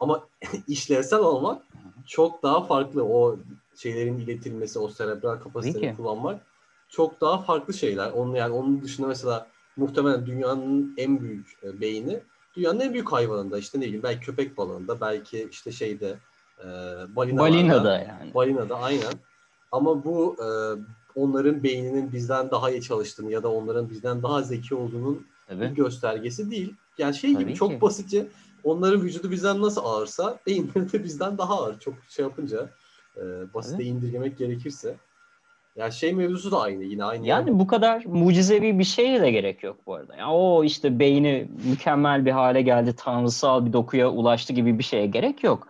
[0.00, 0.28] Ama
[0.68, 1.62] işlevsel olmak
[2.06, 3.04] çok daha farklı.
[3.04, 3.36] O
[3.76, 6.40] şeylerin iletilmesi, o serebral kapasiteyi kullanmak
[6.88, 8.10] çok daha farklı şeyler.
[8.10, 12.20] Onun yani onun dışında mesela muhtemelen dünyanın en büyük e, beyni
[12.56, 16.18] dünyanın en büyük hayvanında işte ne bileyim belki köpek balığında belki işte şeyde
[16.58, 16.66] e,
[17.16, 18.34] balinalarda, balinada yani.
[18.34, 19.12] Balinada aynen.
[19.72, 20.46] Ama bu e,
[21.16, 25.70] onların beyninin bizden daha iyi çalıştığını ya da onların bizden daha zeki olduğunun evet.
[25.70, 26.74] bir göstergesi değil.
[26.98, 27.58] Yani şey Tabii gibi ki.
[27.58, 28.26] çok basitçe
[28.64, 31.78] onların vücudu bizden nasıl ağırsa beyinleri de bizden daha ağır.
[31.78, 32.70] Çok şey yapınca
[33.16, 33.22] e,
[33.54, 33.86] basite evet.
[33.86, 34.96] indirgemek gerekirse.
[35.76, 37.26] Ya şey mevzusu da aynı yine aynı.
[37.26, 37.58] Yani yer.
[37.58, 40.16] bu kadar mucizevi bir şeye de gerek yok bu arada.
[40.16, 45.06] Ya o işte beyni mükemmel bir hale geldi, tanrısal bir dokuya ulaştı gibi bir şeye
[45.06, 45.68] gerek yok.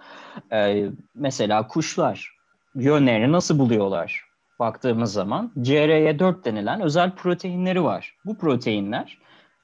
[0.53, 2.37] Ee, mesela kuşlar
[2.75, 4.32] yönlerini nasıl buluyorlar?
[4.63, 8.15] Baktığımız zaman CRY4 denilen özel proteinleri var.
[8.25, 9.19] Bu proteinler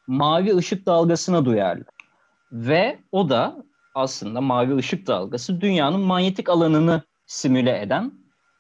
[0.07, 1.85] mavi ışık dalgasına duyarlı.
[2.53, 3.57] Ve o da
[3.95, 8.13] aslında mavi ışık dalgası dünyanın manyetik alanını simüle eden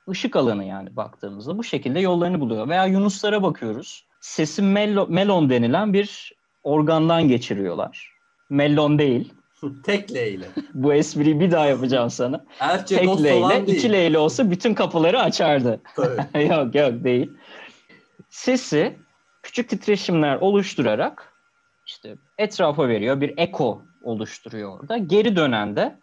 [0.08, 2.68] ışık alanı yani baktığımızda bu şekilde yollarını buluyor.
[2.68, 4.06] Veya yunuslara bakıyoruz.
[4.20, 8.12] Sesi melo, melon denilen bir organdan geçiriyorlar.
[8.50, 9.34] Melon değil.
[9.84, 10.46] Tek L ile.
[10.74, 12.44] Bu espriyi bir daha yapacağım sana.
[12.60, 13.78] Erçe Tek dost L olan ile değil.
[13.78, 15.80] iki L ile olsa bütün kapıları açardı.
[16.34, 17.30] Yok yok değil.
[18.30, 18.96] Sesi
[19.42, 21.32] küçük titreşimler oluşturarak
[21.86, 23.20] işte etrafa veriyor.
[23.20, 24.98] Bir eko oluşturuyor orada.
[24.98, 25.98] Geri dönende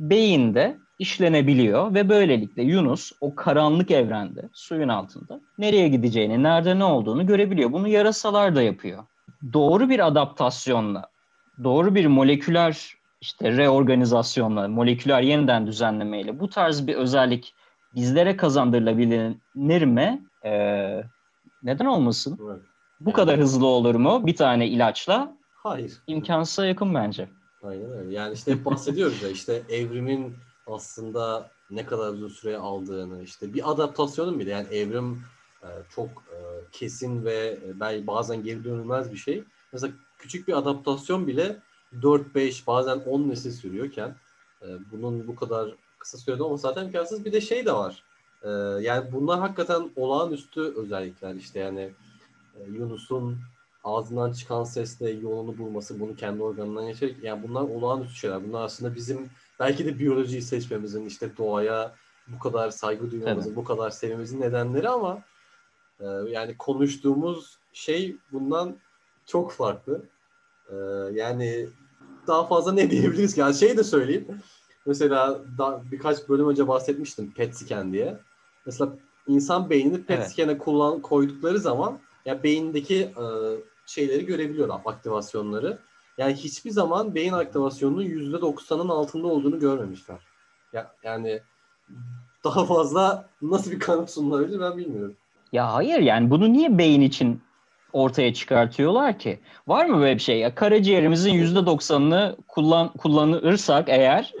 [0.00, 7.26] beyinde işlenebiliyor ve böylelikle Yunus o karanlık evrende suyun altında nereye gideceğini, nerede ne olduğunu
[7.26, 7.72] görebiliyor.
[7.72, 9.04] Bunu yarasalar da yapıyor.
[9.52, 11.06] Doğru bir adaptasyonla,
[11.64, 17.54] doğru bir moleküler işte reorganizasyonla, moleküler yeniden düzenlemeyle bu tarz bir özellik
[17.94, 20.28] bizlere kazandırılabilir mi?
[20.44, 21.02] Ee,
[21.62, 22.38] neden olmasın?
[22.46, 22.62] Evet.
[23.00, 25.36] Bu kadar hızlı olur mu bir tane ilaçla?
[25.54, 25.92] Hayır.
[26.06, 27.28] İmkansıza yakın bence.
[27.62, 28.14] Aynen öyle.
[28.14, 30.34] Yani işte hep bahsediyoruz ya işte evrimin
[30.66, 35.22] aslında ne kadar uzun süre aldığını işte bir adaptasyonun bile yani evrim
[35.62, 36.36] e, çok e,
[36.72, 39.44] kesin ve e, bazen geri dönülmez bir şey.
[39.72, 41.62] Mesela küçük bir adaptasyon bile
[41.94, 44.16] 4-5 bazen 10 nesil sürüyorken
[44.62, 47.24] e, bunun bu kadar kısa sürede olması zaten imkansız.
[47.24, 48.02] Bir de şey de var.
[48.42, 48.48] E,
[48.82, 51.90] yani bunlar hakikaten olağanüstü özellikler işte yani
[52.56, 53.38] e, Yunus'un
[53.84, 58.48] ağzından çıkan sesle yolunu bulması, bunu kendi organından geçerek yani bunlar olağanüstü şeyler.
[58.48, 61.94] Bunlar aslında bizim belki de biyolojiyi seçmemizin, işte doğaya
[62.28, 65.22] bu kadar saygı duymamızın, bu kadar sevmemizin nedenleri ama
[66.00, 68.76] e, yani konuştuğumuz şey bundan
[69.28, 70.02] çok farklı.
[70.70, 70.74] E,
[71.12, 71.68] yani
[72.26, 73.40] daha fazla ne diyebiliriz ki?
[73.40, 74.26] Yani şey de söyleyeyim.
[74.86, 78.18] Mesela da, birkaç bölüm önce bahsetmiştim PET scan diye.
[78.66, 78.92] Mesela
[79.26, 80.30] insan beynini PET Evet.
[80.30, 83.24] scan'e kullan, koydukları zaman ya beyindeki e,
[83.86, 85.78] şeyleri görebiliyorlar, aktivasyonları.
[86.18, 90.18] Yani hiçbir zaman beyin aktivasyonunun %90'ın altında olduğunu görmemişler.
[90.72, 91.40] Ya, yani
[92.44, 95.16] daha fazla nasıl bir kanıt sunulabilir ben bilmiyorum.
[95.52, 97.40] Ya hayır yani bunu niye beyin için
[97.92, 99.40] ortaya çıkartıyorlar ki?
[99.66, 100.38] Var mı böyle bir şey?
[100.38, 104.32] Ya karaciğerimizin %90'ını kullan kullanırsak eğer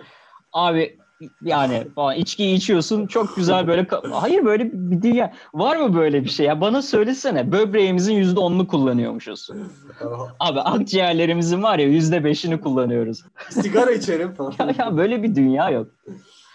[0.52, 0.98] abi
[1.42, 6.28] yani falan içki içiyorsun çok güzel böyle hayır böyle bir dünya var mı böyle bir
[6.28, 9.48] şey ya bana söylesene böbreğimizin %10'unu kullanıyormuşuz.
[10.40, 13.24] Abi akciğerlerimizin var ya %5'ini kullanıyoruz.
[13.50, 14.54] Sigara içerim falan.
[14.58, 15.90] Ya, ya böyle bir dünya yok.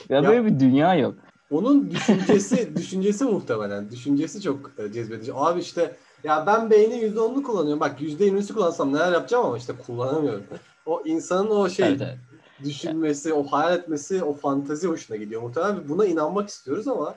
[0.09, 1.15] Ya, Ya- böyle bir dünya yok.
[1.49, 3.91] Onun düşüncesi düşüncesi muhtemelen.
[3.91, 5.31] Düşüncesi çok e, cezbedici.
[5.35, 7.79] Abi işte ya ben beynin %10'unu kullanıyorum.
[7.79, 10.43] Bak %20'si kullansam neler yapacağım ama işte kullanamıyorum.
[10.85, 12.17] O insanın o şey Evet, evet.
[12.63, 15.89] düşünmesi, o hayal etmesi, o fantazi hoşuna gidiyor muhtemelen.
[15.89, 17.15] Buna inanmak istiyoruz ama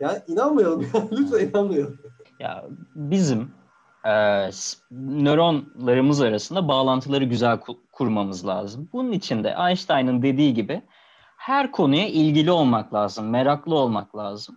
[0.00, 0.86] yani inanmayalım.
[1.12, 1.98] Lütfen inanmayalım.
[2.40, 3.50] Ya bizim
[4.06, 4.10] e,
[4.90, 8.88] nöronlarımız arasında bağlantıları güzel ku- kurmamız lazım.
[8.92, 10.82] Bunun için de Einstein'ın dediği gibi
[11.36, 14.56] her konuya ilgili olmak lazım, meraklı olmak lazım.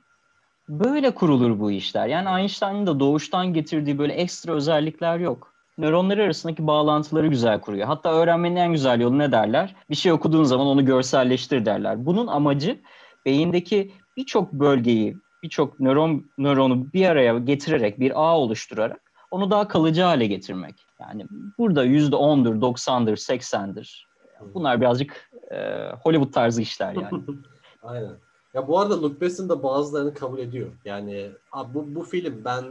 [0.70, 2.08] Böyle kurulur bu işler.
[2.08, 5.54] Yani Einstein'ın da doğuştan getirdiği böyle ekstra özellikler yok.
[5.78, 7.88] Nöronlar arasındaki bağlantıları güzel kuruyor.
[7.88, 9.76] Hatta öğrenmenin en güzel yolu ne derler?
[9.90, 12.06] Bir şey okuduğun zaman onu görselleştir derler.
[12.06, 12.82] Bunun amacı
[13.26, 19.02] beyindeki birçok bölgeyi, birçok nöron nöronu bir araya getirerek bir ağ oluşturarak
[19.32, 20.76] onu daha kalıcı hale getirmek.
[21.02, 21.26] Yani
[21.58, 24.08] burada yüzde ondur, doksandır, seksendir.
[24.54, 27.24] Bunlar birazcık e, Hollywood tarzı işler yani.
[27.84, 28.25] Aynen.
[28.56, 30.72] Ya bu arada Luke Besson da bazılarını kabul ediyor.
[30.86, 32.64] Yani abi bu, bu film ben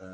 [0.00, 0.06] e,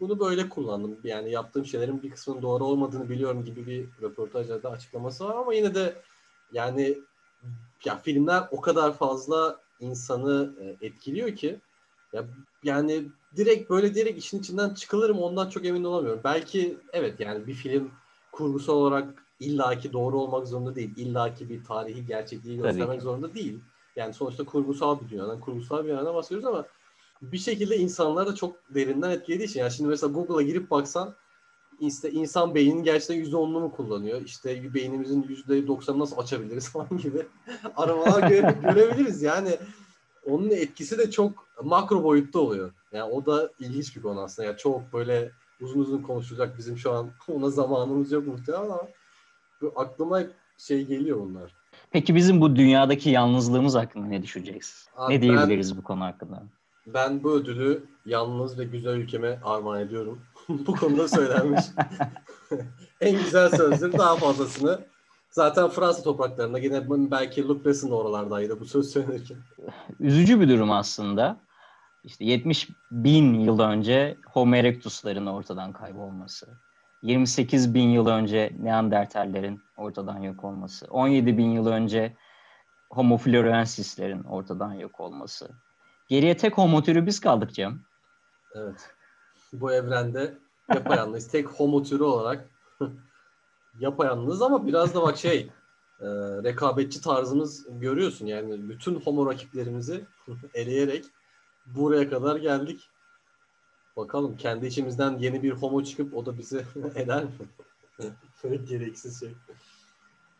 [0.00, 0.98] bunu böyle kullandım.
[1.04, 5.74] Yani yaptığım şeylerin bir kısmının doğru olmadığını biliyorum gibi bir röportajlarda açıklaması var ama yine
[5.74, 6.02] de
[6.52, 6.98] yani
[7.84, 11.60] ya filmler o kadar fazla insanı e, etkiliyor ki
[12.12, 12.24] ya
[12.62, 16.20] yani direkt böyle direkt işin içinden çıkılır mı ondan çok emin olamıyorum.
[16.24, 17.90] Belki evet yani bir film
[18.32, 20.96] kurgusal olarak illaki doğru olmak zorunda değil.
[20.96, 23.60] İllaki bir tarihi gerçekliği göstermek zorunda değil.
[23.96, 26.66] Yani sonuçta kurgusal bir dünyadan, kurgusal bir yerden bahsediyoruz ama
[27.22, 29.60] bir şekilde insanları da çok derinden etkilediği için.
[29.60, 31.14] Yani şimdi mesela Google'a girip baksan
[31.80, 34.22] işte insan beyninin gerçekten %10'unu mu kullanıyor?
[34.22, 37.26] İşte beynimizin %90'ını nasıl açabiliriz falan gibi
[37.76, 39.22] aramalar göre- görebiliriz.
[39.22, 39.56] Yani
[40.26, 42.72] onun etkisi de çok makro boyutta oluyor.
[42.92, 44.48] Yani o da ilginç bir konu aslında.
[44.48, 48.88] Yani çok böyle uzun uzun konuşulacak bizim şu an ona zamanımız yok muhtemelen ama
[49.76, 50.22] aklıma
[50.58, 51.59] şey geliyor bunlar.
[51.90, 54.90] Peki bizim bu dünyadaki yalnızlığımız hakkında ne düşüneceksin?
[54.96, 56.42] Abi ne diyebiliriz bu konu hakkında?
[56.86, 60.20] Ben bu ödülü yalnız ve güzel ülkeme armağan ediyorum.
[60.48, 61.64] bu konuda söylenmiş.
[63.00, 63.92] en güzel sözdür.
[63.92, 64.80] Daha fazlasını
[65.30, 69.36] zaten Fransa topraklarında yine belki Luc Besson da oralardaydı bu söz söylenirken.
[70.00, 71.36] Üzücü bir durum aslında.
[72.04, 76.48] İşte 70 bin yıl önce Homo erectus'ların ortadan kaybolması.
[77.02, 80.86] 28 bin yıl önce Neandertallerin ortadan yok olması.
[80.90, 82.16] 17 bin yıl önce
[82.90, 85.50] Homo florensislerin ortadan yok olması.
[86.08, 87.80] Geriye tek homo türü biz kaldık Cem.
[88.54, 88.90] Evet.
[89.52, 90.38] Bu evrende
[90.74, 92.50] yapayalnız tek homo türü olarak
[93.78, 95.50] yapayalnız ama biraz da bak şey
[96.00, 96.06] e,
[96.44, 100.04] rekabetçi tarzımız görüyorsun yani bütün homo rakiplerimizi
[100.54, 101.04] eleyerek
[101.66, 102.90] buraya kadar geldik.
[103.96, 107.30] Bakalım kendi içimizden yeni bir homo çıkıp o da bizi eder mi?
[108.68, 109.28] Gereksiz şey.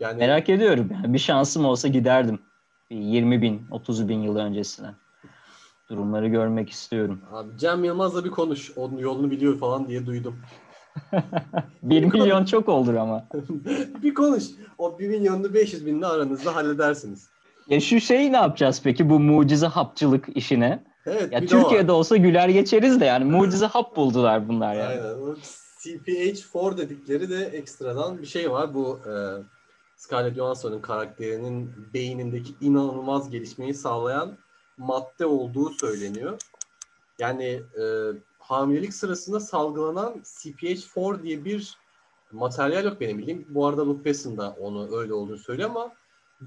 [0.01, 0.89] Yani merak ediyorum.
[0.93, 2.39] Yani bir şansım olsa giderdim.
[2.91, 4.89] 20 bin, 30 bin yıl öncesine.
[5.91, 7.21] Durumları görmek istiyorum.
[7.33, 8.73] Abi Cem Yılmaz'la bir konuş.
[8.77, 10.37] Onun yolunu biliyor falan diye duydum.
[11.83, 13.29] 1 milyon çok olur ama.
[14.03, 14.45] bir konuş.
[14.79, 17.31] O 1 milyonunu 500 binle aranızda halledersiniz.
[17.69, 20.85] Ya şu şeyi ne yapacağız peki bu mucize hapçılık işine?
[21.11, 24.89] Evet, ya Türkiye'de olsa güler geçeriz de yani mucize hap buldular bunlar yani.
[24.89, 25.15] Aynen.
[25.15, 25.37] O
[25.81, 28.75] CPH4 dedikleri de ekstradan bir şey var.
[28.75, 29.13] Bu e,
[29.97, 34.39] Scarlett Johansson'un karakterinin beynindeki inanılmaz gelişmeyi sağlayan
[34.79, 36.39] madde olduğu söyleniyor.
[37.19, 37.85] Yani e,
[38.39, 41.79] hamilelik sırasında salgılanan CPH4 diye bir
[42.33, 43.47] materyal yok benim bildiğim.
[43.49, 45.93] Bu arada Luke Besson da onu öyle olduğunu söylüyor ama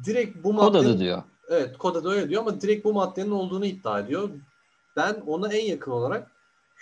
[0.05, 0.65] direkt bu madde...
[0.65, 1.23] Kod adı diyor.
[1.49, 4.29] Evet kod adı öyle diyor ama direkt bu maddenin olduğunu iddia ediyor.
[4.95, 6.31] Ben ona en yakın olarak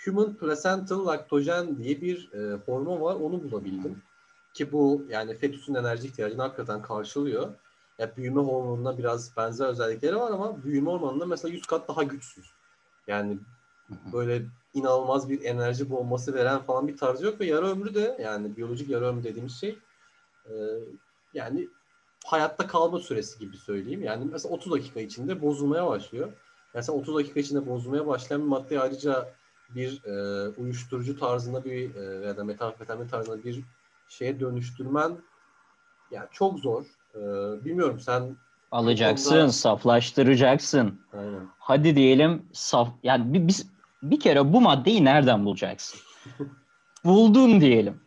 [0.04, 3.14] Human Placental Lactogen diye bir e, hormon var.
[3.14, 4.02] Onu bulabildim.
[4.54, 7.48] Ki bu yani fetüsün enerji ihtiyacını hakikaten karşılıyor.
[7.98, 12.50] Ya büyüme hormonuna biraz benzer özellikleri var ama büyüme hormonunda mesela 100 kat daha güçsüz.
[13.06, 13.38] Yani
[14.12, 14.42] böyle
[14.74, 18.90] inanılmaz bir enerji bombası veren falan bir tarzı yok ve yarı ömrü de yani biyolojik
[18.90, 19.78] yarı ömrü dediğimiz şey
[20.46, 20.52] e,
[21.34, 21.68] yani
[22.24, 24.02] hayatta kalma süresi gibi söyleyeyim.
[24.02, 26.32] Yani mesela 30 dakika içinde bozulmaya başlıyor.
[26.74, 29.34] Yani sen 30 dakika içinde bozulmaya başlayan bir maddeyi ayrıca
[29.68, 33.64] bir e, uyuşturucu tarzında bir e, ya da metamfetamin tarzında bir
[34.08, 35.16] şeye dönüştürmen
[36.10, 36.84] yani çok zor.
[37.14, 37.20] E,
[37.64, 38.36] bilmiyorum sen
[38.70, 39.48] alacaksın, konuda...
[39.52, 41.00] saflaştıracaksın.
[41.12, 41.48] Aynen.
[41.58, 46.00] Hadi diyelim saf yani biz bir kere bu maddeyi nereden bulacaksın?
[47.04, 48.00] Buldun diyelim.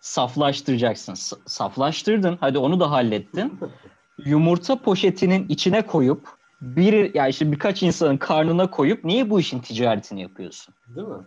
[0.00, 1.14] Saflaştıracaksın.
[1.14, 2.38] S- saflaştırdın.
[2.40, 3.60] Hadi onu da hallettin.
[4.24, 10.22] Yumurta poşetinin içine koyup bir ya işte birkaç insanın karnına koyup niye bu işin ticaretini
[10.22, 10.74] yapıyorsun?
[10.86, 11.24] Değil mi?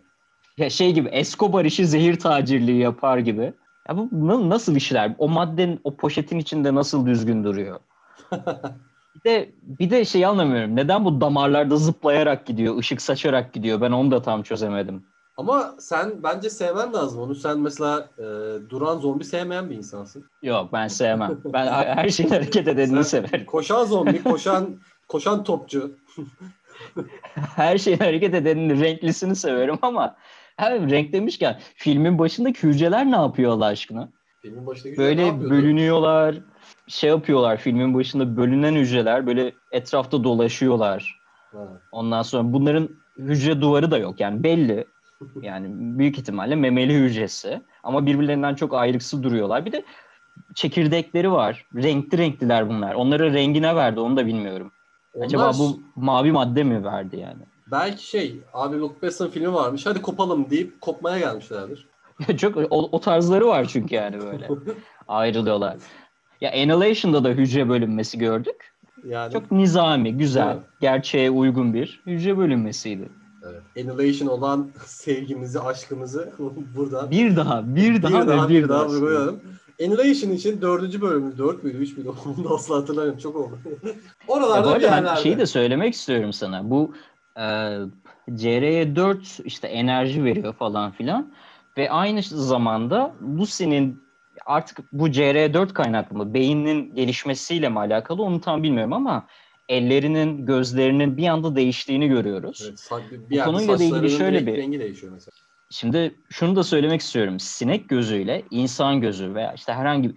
[0.57, 3.53] Ya şey gibi Escobar işi zehir tacirliği yapar gibi.
[3.89, 5.15] Ya bu nasıl işler?
[5.17, 7.79] O maddenin o poşetin içinde nasıl düzgün duruyor?
[9.15, 10.75] bir de bir de şey anlamıyorum.
[10.75, 13.81] Neden bu damarlarda zıplayarak gidiyor, ışık saçarak gidiyor?
[13.81, 15.05] Ben onu da tam çözemedim.
[15.37, 17.35] Ama sen bence sevmen lazım onu.
[17.35, 18.23] Sen mesela e,
[18.69, 20.25] duran zombi sevmeyen bir insansın.
[20.41, 21.41] Yok ben sevmem.
[21.45, 23.45] Ben her şeyin hareket edenini severim.
[23.45, 24.69] Koşan zombi, koşan
[25.07, 25.91] koşan topçu.
[27.55, 30.15] her şeyin hareket edenini, renklisini severim ama
[30.57, 34.09] hem renk demişken filmin başındaki hücreler ne yapıyor Allah aşkına?
[34.41, 36.35] Filmin başındaki Böyle bölünüyorlar,
[36.87, 41.19] şey yapıyorlar filmin başında bölünen hücreler böyle etrafta dolaşıyorlar.
[41.51, 41.81] Ha.
[41.91, 44.85] Ondan sonra bunların hücre duvarı da yok yani belli.
[45.41, 49.65] Yani büyük ihtimalle memeli hücresi ama birbirlerinden çok ayrıksı duruyorlar.
[49.65, 49.83] Bir de
[50.55, 51.65] çekirdekleri var.
[51.75, 52.93] Renkli renkliler bunlar.
[52.93, 54.71] Onları rengine verdi onu da bilmiyorum.
[55.13, 55.25] Onlar...
[55.25, 57.41] Acaba bu mavi madde mi verdi yani?
[57.71, 61.87] Belki şey abi Luke Besson filmi varmış hadi kopalım deyip kopmaya gelmişlerdir.
[62.37, 64.47] çok o, o tarzları var çünkü yani böyle.
[65.07, 65.77] Ayrılıyorlar.
[66.41, 68.73] Ya Annihilation'da da hücre bölünmesi gördük.
[69.03, 70.63] Yani çok nizami, güzel, evet.
[70.81, 73.09] gerçeğe uygun bir hücre bölünmesiydi.
[73.43, 73.61] Evet.
[73.77, 76.33] Annihilation olan sevgimizi, aşkımızı
[76.75, 79.41] burada bir daha, bir daha bir daha, bir daha vurgulayalım.
[79.81, 82.09] Annihilation için dördüncü bölümü, dört müydü, üç müydü?
[82.25, 83.19] Onu da asla hatırlamıyorum.
[83.19, 83.59] Çok oldu.
[84.27, 85.07] Oralarda ya bir yerlerde.
[85.07, 86.69] Ben şeyi de söylemek istiyorum sana.
[86.69, 86.93] Bu
[87.37, 87.45] e,
[88.35, 91.33] CR'ye 4 işte enerji veriyor falan filan.
[91.77, 94.03] Ve aynı zamanda Lucy'nin
[94.45, 99.27] artık bu CR4 kaynaklı mı, beynin gelişmesiyle mi alakalı onu tam bilmiyorum ama
[99.69, 102.61] ellerinin, gözlerinin bir anda değiştiğini görüyoruz.
[102.69, 105.31] Evet, bir bu konuyla da ilgili şöyle bir rengi değişiyor mesela.
[105.73, 107.39] Şimdi şunu da söylemek istiyorum.
[107.39, 110.15] Sinek gözüyle insan gözü veya işte herhangi bir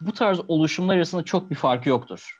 [0.00, 2.38] bu tarz oluşumlar arasında çok bir fark yoktur.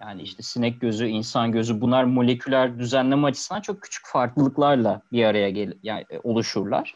[0.00, 5.50] Yani işte sinek gözü, insan gözü bunlar moleküler düzenleme açısından çok küçük farklılıklarla bir araya
[5.50, 6.94] gel yani oluşurlar.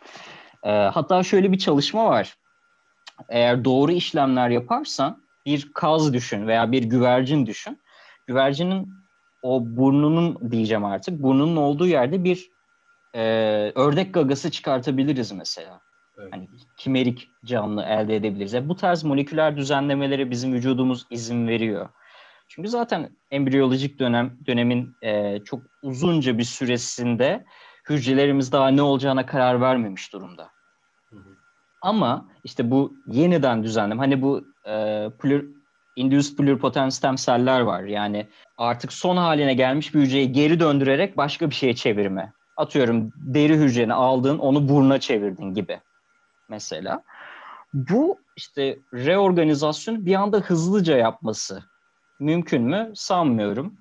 [0.62, 2.36] Ee, hatta şöyle bir çalışma var.
[3.28, 7.80] Eğer doğru işlemler yaparsan bir kaz düşün veya bir güvercin düşün.
[8.26, 8.88] Güvercinin
[9.42, 12.51] o burnunun diyeceğim artık burnunun olduğu yerde bir
[13.14, 13.22] e,
[13.74, 15.80] ördek gagası çıkartabiliriz mesela.
[16.18, 16.32] Evet.
[16.32, 18.52] Hani kimerik canlı elde edebiliriz.
[18.52, 21.88] Yani bu tarz moleküler düzenlemelere bizim vücudumuz izin veriyor.
[22.48, 27.44] Çünkü zaten embriyolojik dönem dönemin e, çok uzunca bir süresinde
[27.88, 30.50] hücrelerimiz daha ne olacağına karar vermemiş durumda.
[31.10, 31.36] Hı hı.
[31.80, 35.54] Ama işte bu yeniden düzenlem hani bu e, plür,
[35.96, 37.82] induced pluripotent stem seller var.
[37.82, 42.32] Yani artık son haline gelmiş bir hücreyi geri döndürerek başka bir şeye çevirme.
[42.62, 45.80] Atıyorum deri hücreni aldın onu buruna çevirdin gibi
[46.48, 47.02] mesela.
[47.74, 51.62] bu işte reorganizasyon bir anda hızlıca yapması
[52.20, 53.74] mümkün mü sanmıyorum.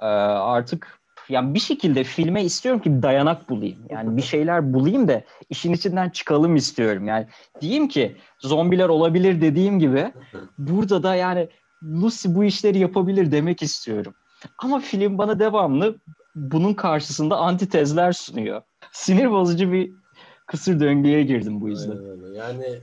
[0.00, 3.78] Ee, artık yani bir şekilde filme istiyorum ki dayanak bulayım.
[3.90, 7.06] Yani bir şeyler bulayım da işin içinden çıkalım istiyorum.
[7.06, 7.26] Yani
[7.60, 10.12] diyeyim ki zombiler olabilir dediğim gibi
[10.58, 11.48] burada da yani
[11.82, 14.14] Lucy bu işleri yapabilir demek istiyorum.
[14.58, 15.96] Ama film bana devamlı
[16.36, 18.62] bunun karşısında antitezler sunuyor.
[18.92, 19.92] Sinir bozucu bir
[20.46, 21.98] kısır döngüye girdim bu yüzden.
[22.32, 22.80] Yani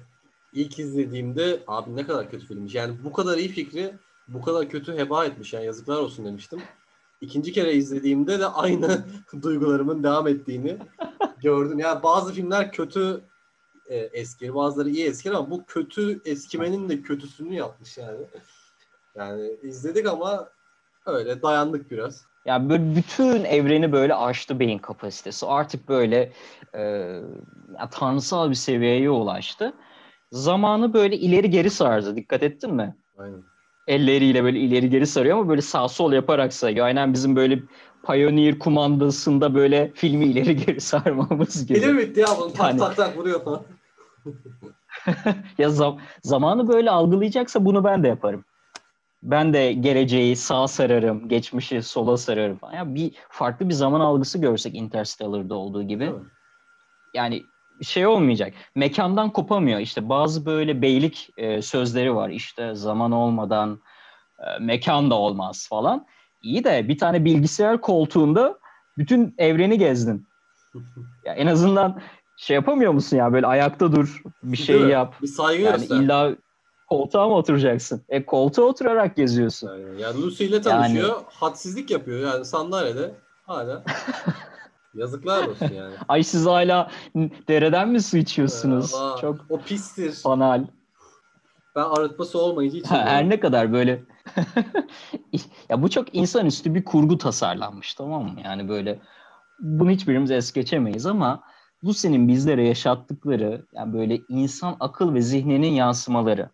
[0.53, 2.75] ilk izlediğimde abi ne kadar kötü filmmiş.
[2.75, 3.93] Yani bu kadar iyi fikri
[4.27, 5.53] bu kadar kötü heba etmiş.
[5.53, 6.61] Yani yazıklar olsun demiştim.
[7.21, 9.05] İkinci kere izlediğimde de aynı
[9.41, 10.77] duygularımın devam ettiğini
[11.41, 11.79] gördüm.
[11.79, 13.21] Yani bazı filmler kötü
[13.89, 18.19] e, eski, bazıları iyi eski ama bu kötü eskimenin de kötüsünü yapmış yani.
[19.15, 20.49] Yani izledik ama
[21.05, 22.32] öyle dayandık biraz.
[22.45, 25.45] Yani böyle bütün evreni böyle aştı beyin kapasitesi.
[25.45, 26.31] Artık böyle
[26.75, 27.19] e,
[27.91, 29.73] tanrısal bir seviyeye ulaştı.
[30.31, 32.15] Zamanı böyle ileri geri sardı.
[32.15, 32.95] Dikkat ettin mi?
[33.17, 33.43] Aynen.
[33.87, 36.85] Elleriyle böyle ileri geri sarıyor ama böyle sağ sol yaparak sayıyor.
[36.85, 37.59] Aynen bizim böyle
[38.05, 41.79] Pioneer kumandasında böyle filmi ileri geri sarmamız gibi.
[41.79, 42.79] Film bitti ya bunu tak yani...
[42.79, 43.61] tak tak vuruyor falan.
[45.57, 48.45] ya zam zamanı böyle algılayacaksa bunu ben de yaparım
[49.23, 52.73] ben de geleceği sağa sararım, geçmişi sola sararım falan.
[52.73, 56.03] Yani bir farklı bir zaman algısı görsek Interstellar'da olduğu gibi.
[56.03, 56.21] Evet.
[57.13, 57.43] Yani
[57.81, 58.53] şey olmayacak.
[58.75, 59.79] Mekandan kopamıyor.
[59.79, 62.29] İşte bazı böyle beylik e, sözleri var.
[62.29, 63.81] İşte zaman olmadan
[64.39, 66.05] e, mekan da olmaz falan.
[66.41, 68.59] İyi de bir tane bilgisayar koltuğunda
[68.97, 70.27] bütün evreni gezdin.
[71.25, 72.01] ya en azından
[72.37, 75.15] şey yapamıyor musun ya böyle ayakta dur, bir şey yap.
[75.21, 75.95] Bir saygı yani göster.
[75.95, 76.35] illa
[76.89, 78.01] koltuğa mı oturacaksın?
[78.09, 79.67] E koltuğa oturarak geziyorsun.
[79.67, 81.09] Yani, yani Lucy ile tanışıyor.
[81.09, 81.23] Yani...
[81.29, 83.11] Hadsizlik yapıyor yani sandalyede
[83.43, 83.83] hala.
[84.93, 85.95] Yazıklar olsun yani.
[86.07, 86.91] Ay siz hala
[87.47, 88.93] dereden mi su içiyorsunuz?
[88.95, 90.17] Aa, Çok o pistir.
[90.25, 90.65] Banal.
[91.75, 94.03] Ben arıtması olmayınca hiç Her ne kadar böyle
[95.69, 98.39] ya bu çok insanüstü bir kurgu tasarlanmış tamam mı?
[98.43, 98.99] Yani böyle
[99.59, 101.43] bunu hiçbirimiz es geçemeyiz ama
[101.83, 106.49] bu senin bizlere yaşattıkları yani böyle insan akıl ve zihninin yansımaları.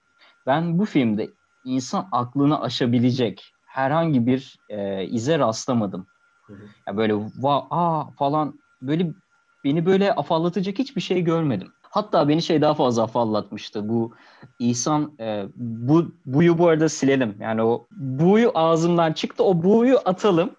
[0.50, 1.32] Ben bu filmde
[1.64, 6.08] insan aklını aşabilecek herhangi bir e, ize rastlamadım.
[6.48, 6.62] Hı hı.
[6.88, 9.14] Ya böyle va aa falan böyle
[9.64, 11.74] beni böyle afallatacak hiçbir şey görmedim.
[11.82, 13.90] Hatta beni şey daha fazla afallatmıştı.
[13.90, 14.14] Bu
[14.60, 17.36] İhsan e, bu buyu bu arada silelim.
[17.40, 19.44] Yani o buyu ağzımdan çıktı.
[19.44, 20.56] O buyu atalım.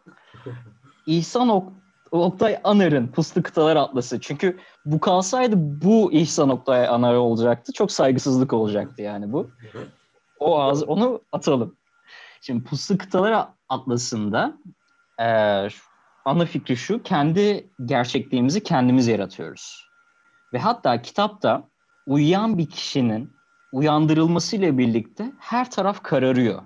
[1.06, 1.72] İhsan ok
[2.10, 4.20] Oktay Anar'ın Puslu Kıtalar Atlası.
[4.20, 7.72] Çünkü bu kalsaydı bu İhsan Oktay Anar olacaktı.
[7.72, 9.50] Çok saygısızlık olacaktı yani bu.
[10.38, 11.76] O ağız, onu atalım.
[12.40, 14.58] Şimdi Puslu Kıtalar Atlası'nda
[15.18, 15.26] e,
[16.24, 17.02] ana fikri şu.
[17.02, 19.90] Kendi gerçekliğimizi kendimiz yaratıyoruz.
[20.52, 21.68] Ve hatta kitapta
[22.06, 23.32] uyuyan bir kişinin
[23.72, 26.62] uyandırılmasıyla birlikte her taraf kararıyor.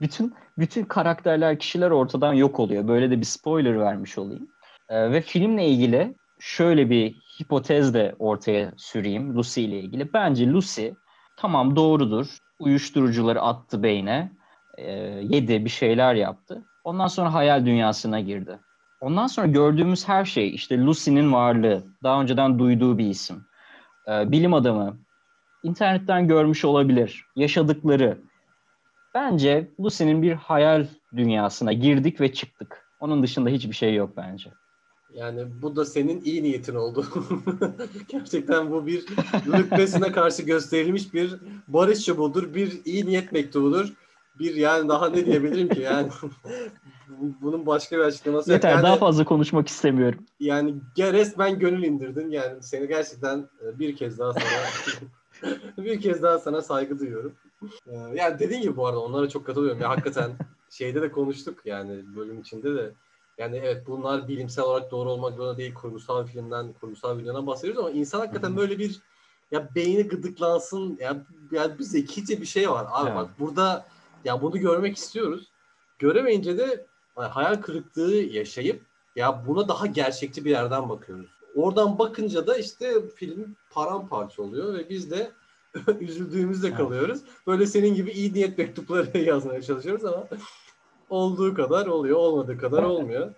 [0.00, 2.88] Bütün bütün karakterler, kişiler ortadan yok oluyor.
[2.88, 4.48] Böyle de bir spoiler vermiş olayım.
[4.92, 10.12] Ee, ve filmle ilgili şöyle bir hipotez de ortaya süreyim Lucy ile ilgili.
[10.12, 10.88] Bence Lucy
[11.36, 12.38] tamam doğrudur.
[12.58, 14.32] Uyuşturucuları attı beyne.
[14.78, 16.64] E, yedi bir şeyler yaptı.
[16.84, 18.58] Ondan sonra hayal dünyasına girdi.
[19.00, 23.44] Ondan sonra gördüğümüz her şey işte Lucy'nin varlığı, daha önceden duyduğu bir isim,
[24.08, 24.98] e, bilim adamı,
[25.62, 28.18] internetten görmüş olabilir, yaşadıkları.
[29.14, 30.86] Bence Lucy'nin bir hayal
[31.16, 32.86] dünyasına girdik ve çıktık.
[33.00, 34.50] Onun dışında hiçbir şey yok bence.
[35.14, 37.06] Yani bu da senin iyi niyetin oldu.
[38.08, 39.04] Gerçekten bu bir
[39.46, 41.34] rütbesine karşı gösterilmiş bir
[41.68, 43.92] barış çubuğudur, bir iyi niyet mektubudur.
[44.38, 46.08] Bir yani daha ne diyebilirim ki yani
[47.42, 50.24] bunun başka bir açıklaması Yeter yani, daha fazla konuşmak istemiyorum.
[50.40, 56.38] Yani resmen gönül indirdin yani seni gerçekten e, bir kez daha sana bir kez daha
[56.38, 57.32] sana saygı duyuyorum.
[57.86, 59.80] E, yani dediğin gibi bu arada onlara çok katılıyorum.
[59.80, 60.30] Ya hakikaten
[60.70, 62.92] şeyde de konuştuk yani bölüm içinde de
[63.38, 65.74] yani evet bunlar bilimsel olarak doğru olmak zorunda değil.
[65.74, 69.00] Kurgusal filmden, kurgusal videodan bahsediyoruz ama insan hakikaten böyle bir
[69.50, 72.86] ya beyni gıdıklansın ya, ya bir zekice bir şey var.
[72.90, 73.18] Abi evet.
[73.18, 73.86] bak burada
[74.24, 75.50] ya bunu görmek istiyoruz.
[75.98, 78.82] Göremeyince de hayal kırıklığı yaşayıp
[79.16, 81.30] ya buna daha gerçekçi bir yerden bakıyoruz.
[81.54, 85.32] Oradan bakınca da işte film paramparça oluyor ve biz de
[86.00, 87.20] üzüldüğümüzde kalıyoruz.
[87.46, 90.28] Böyle senin gibi iyi niyet mektupları yazmaya çalışıyoruz ama
[91.12, 93.34] olduğu kadar oluyor, olmadığı kadar olmuyor.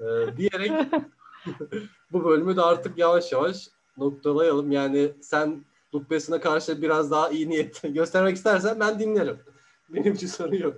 [0.00, 0.72] Ee, diyerek
[2.12, 4.72] bu bölümü de artık yavaş yavaş noktalayalım.
[4.72, 9.38] Yani sen Luke Besson'a karşı biraz daha iyi niyet göstermek istersen ben dinlerim.
[9.88, 10.76] Benim için sorun yok.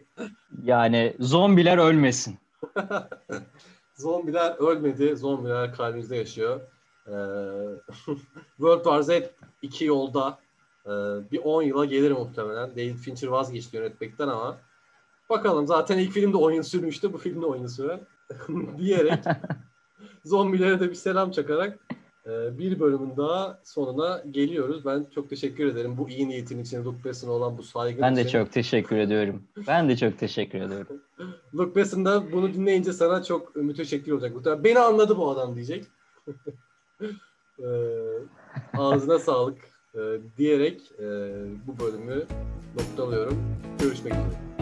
[0.63, 2.39] Yani zombiler ölmesin.
[3.95, 5.17] zombiler ölmedi.
[5.17, 6.61] Zombiler kalbimizde yaşıyor.
[7.07, 7.13] Ee,
[8.57, 9.11] World War Z
[9.63, 10.39] iki yolda.
[10.87, 10.91] Ee,
[11.33, 12.71] bir 10 yıla gelir muhtemelen.
[12.71, 14.59] David Fincher vazgeçti yönetmekten ama
[15.31, 17.13] bakalım zaten ilk filmde 10 yıl sürmüştü.
[17.13, 18.01] Bu filmde 10 yıl sürer.
[18.79, 19.25] diyerek
[20.25, 21.79] zombilere de bir selam çakarak
[22.27, 24.85] e, bir bölümün daha sonuna geliyoruz.
[24.85, 28.21] Ben çok teşekkür ederim bu iyi niyetin için, Luke Besson'a olan bu saygın Ben de
[28.23, 28.39] için.
[28.39, 29.43] çok teşekkür ediyorum.
[29.67, 31.03] Ben de çok teşekkür ediyorum.
[31.55, 34.65] Luke Besson da bunu dinleyince sana çok müteşekkir olacak.
[34.65, 35.85] Beni anladı bu adam diyecek.
[37.59, 37.67] Ee,
[38.75, 39.59] ağzına sağlık
[39.95, 40.01] e,
[40.39, 41.05] diyerek e,
[41.67, 42.25] bu bölümü
[42.79, 43.39] noktalıyorum.
[43.81, 44.56] Görüşmek üzere.